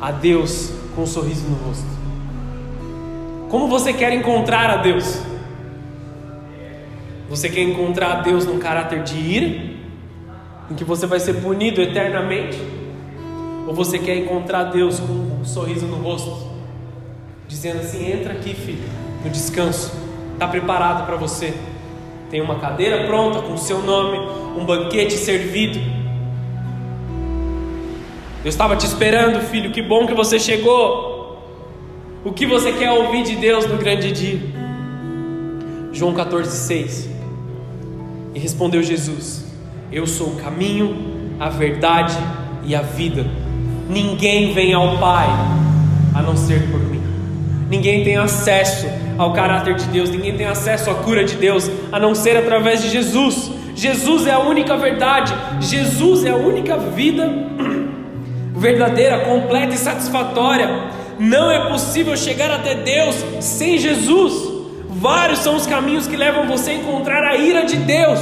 [0.00, 1.96] a Deus com um sorriso no rosto.
[3.48, 5.35] Como você quer encontrar a Deus?
[7.36, 9.62] Você quer encontrar Deus num caráter de ira,
[10.70, 12.58] em que você vai ser punido eternamente?
[13.68, 16.50] Ou você quer encontrar Deus com um sorriso no rosto,
[17.46, 18.88] dizendo assim: entra aqui, filho,
[19.22, 19.92] no descanso,
[20.32, 21.52] está preparado para você.
[22.30, 24.16] Tem uma cadeira pronta com o seu nome,
[24.58, 25.78] um banquete servido.
[28.42, 31.38] Eu estava te esperando, filho, que bom que você chegou.
[32.24, 34.40] O que você quer ouvir de Deus no grande dia?
[35.92, 37.15] João 14,6
[38.36, 39.46] e respondeu Jesus:
[39.90, 40.94] Eu sou o caminho,
[41.40, 42.14] a verdade
[42.64, 43.26] e a vida.
[43.88, 45.26] Ninguém vem ao Pai
[46.14, 47.00] a não ser por mim.
[47.70, 51.98] Ninguém tem acesso ao caráter de Deus, ninguém tem acesso à cura de Deus a
[51.98, 53.50] não ser através de Jesus.
[53.74, 57.32] Jesus é a única verdade, Jesus é a única vida
[58.54, 60.68] verdadeira, completa e satisfatória.
[61.18, 64.55] Não é possível chegar até Deus sem Jesus.
[64.98, 68.18] Vários são os caminhos que levam você a encontrar a ira de Deus.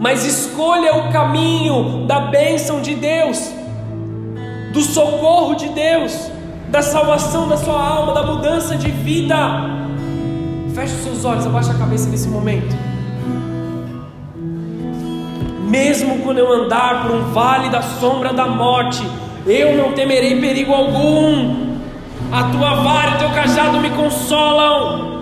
[0.00, 3.52] Mas escolha o caminho da bênção de Deus,
[4.72, 6.30] do socorro de Deus,
[6.68, 9.36] da salvação da sua alma, da mudança de vida.
[10.74, 12.76] Feche os seus olhos, abaixa a cabeça nesse momento.
[15.68, 19.02] Mesmo quando eu andar por um vale da sombra da morte,
[19.46, 21.76] eu não temerei perigo algum.
[22.32, 25.15] A tua vara e teu cajado me consolam.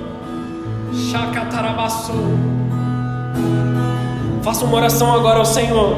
[4.43, 5.97] Faça uma oração agora ao Senhor.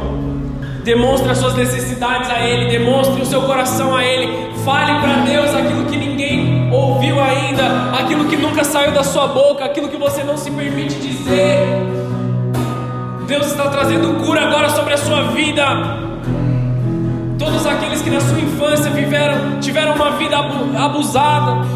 [0.85, 4.55] Demonstre as suas necessidades a Ele, demonstre o seu coração a Ele.
[4.65, 9.65] Fale para Deus aquilo que ninguém ouviu ainda, aquilo que nunca saiu da sua boca,
[9.65, 11.67] aquilo que você não se permite dizer.
[13.27, 15.65] Deus está trazendo cura agora sobre a sua vida.
[17.39, 20.37] Todos aqueles que na sua infância viveram, tiveram uma vida
[20.79, 21.67] abusada,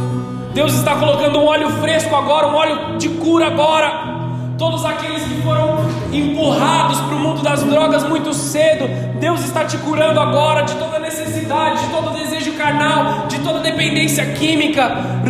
[0.52, 4.18] Deus está colocando um óleo fresco agora, um óleo de cura agora.
[4.58, 5.78] Todos aqueles que foram
[6.12, 8.88] empurrados para o mundo das drogas muito cedo,
[9.18, 14.26] Deus está te curando agora de toda necessidade, de todo desejo carnal, de toda dependência
[14.34, 15.20] química.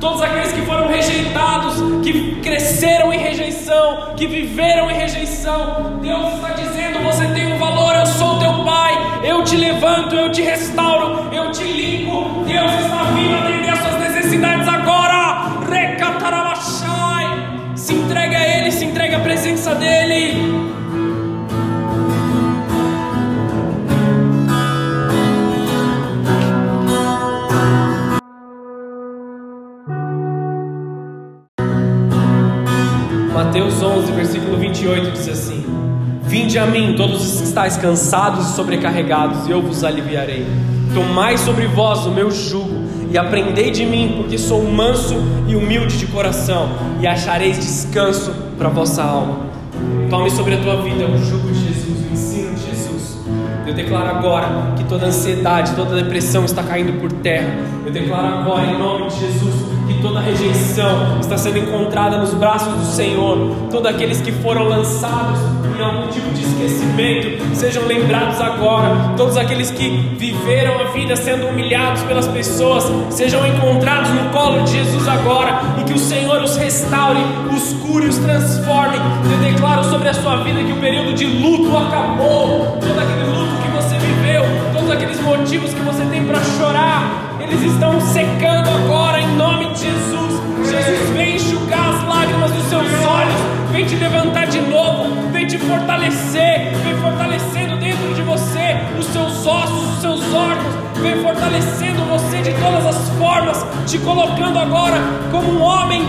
[0.00, 6.50] Todos aqueles que foram rejeitados, que cresceram em rejeição, que viveram em rejeição, Deus está
[6.50, 8.94] dizendo: você tem um valor, eu sou teu Pai,
[9.24, 12.44] eu te levanto, eu te restauro, eu te limpo.
[12.44, 15.60] Deus está vindo atender as suas necessidades agora.
[15.70, 17.26] Recatarabachai.
[17.74, 20.65] Se entrega a Ele, se entrega à presença dEle.
[34.76, 35.64] 28 diz assim:
[36.22, 40.46] Vinde a mim, todos os que estáis cansados e sobrecarregados, e eu vos aliviarei.
[40.92, 45.14] Tomai sobre vós o meu jugo e aprendei de mim, porque sou manso
[45.48, 46.68] e humilde de coração,
[47.00, 49.46] e achareis descanso para vossa alma.
[50.10, 52.95] Tome sobre a tua vida o jugo de Jesus, o ensino de Jesus.
[53.66, 54.46] Eu declaro agora
[54.76, 57.52] que toda ansiedade, toda depressão está caindo por terra.
[57.84, 59.54] Eu declaro agora, em nome de Jesus,
[59.88, 63.56] que toda rejeição está sendo encontrada nos braços do Senhor.
[63.68, 65.40] Todos aqueles que foram lançados
[65.76, 69.14] em algum tipo de esquecimento, sejam lembrados agora.
[69.16, 74.72] Todos aqueles que viveram a vida sendo humilhados pelas pessoas, sejam encontrados no colo de
[74.72, 75.60] Jesus agora.
[75.80, 77.20] E que o Senhor os restaure,
[77.54, 78.96] os cure, os transforme.
[79.30, 82.78] Eu declaro sobre a sua vida que o período de luto acabou.
[82.80, 83.45] Todo aquele luto
[85.26, 90.40] motivos que você tem para chorar, eles estão secando agora em nome de Jesus.
[90.70, 93.34] Jesus vem enxugar as lágrimas dos seus olhos,
[93.72, 99.44] vem te levantar de novo, vem te fortalecer, vem fortalecendo dentro de você os seus
[99.44, 104.96] ossos, os seus órgãos, vem fortalecendo você de todas as formas, te colocando agora
[105.32, 106.02] como um homem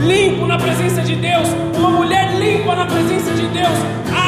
[0.00, 1.46] limpo na presença de Deus,
[1.76, 3.78] uma mulher limpa na presença de Deus,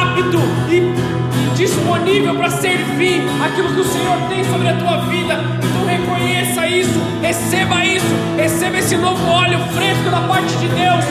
[0.01, 0.39] apto
[0.69, 5.39] e disponível para servir aquilo que o Senhor tem sobre a tua vida.
[5.63, 8.05] Então reconheça isso, receba isso,
[8.37, 11.05] receba esse novo óleo fresco da parte de Deus.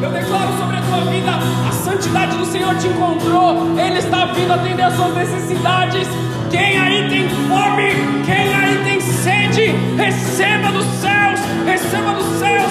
[0.00, 1.32] Eu declaro sobre a tua vida,
[1.68, 6.06] a santidade do Senhor te encontrou, Ele está vindo atender as suas necessidades.
[6.50, 7.90] Quem aí tem fome,
[8.24, 12.70] quem aí tem sede, receba dos céus, receba dos céus,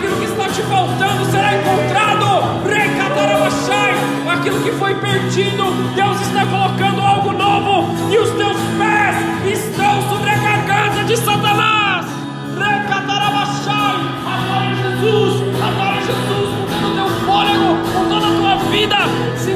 [0.00, 2.00] aquilo que está te faltando será encontrado.
[4.30, 10.30] Aquilo que foi perdido, Deus está colocando algo novo, e os teus pés estão sobre
[10.30, 12.06] a garganta de Satanás.
[12.56, 13.00] a
[14.32, 18.96] adore Jesus, adore Jesus, com todo o teu fôlego, com toda a tua vida.
[19.36, 19.52] Se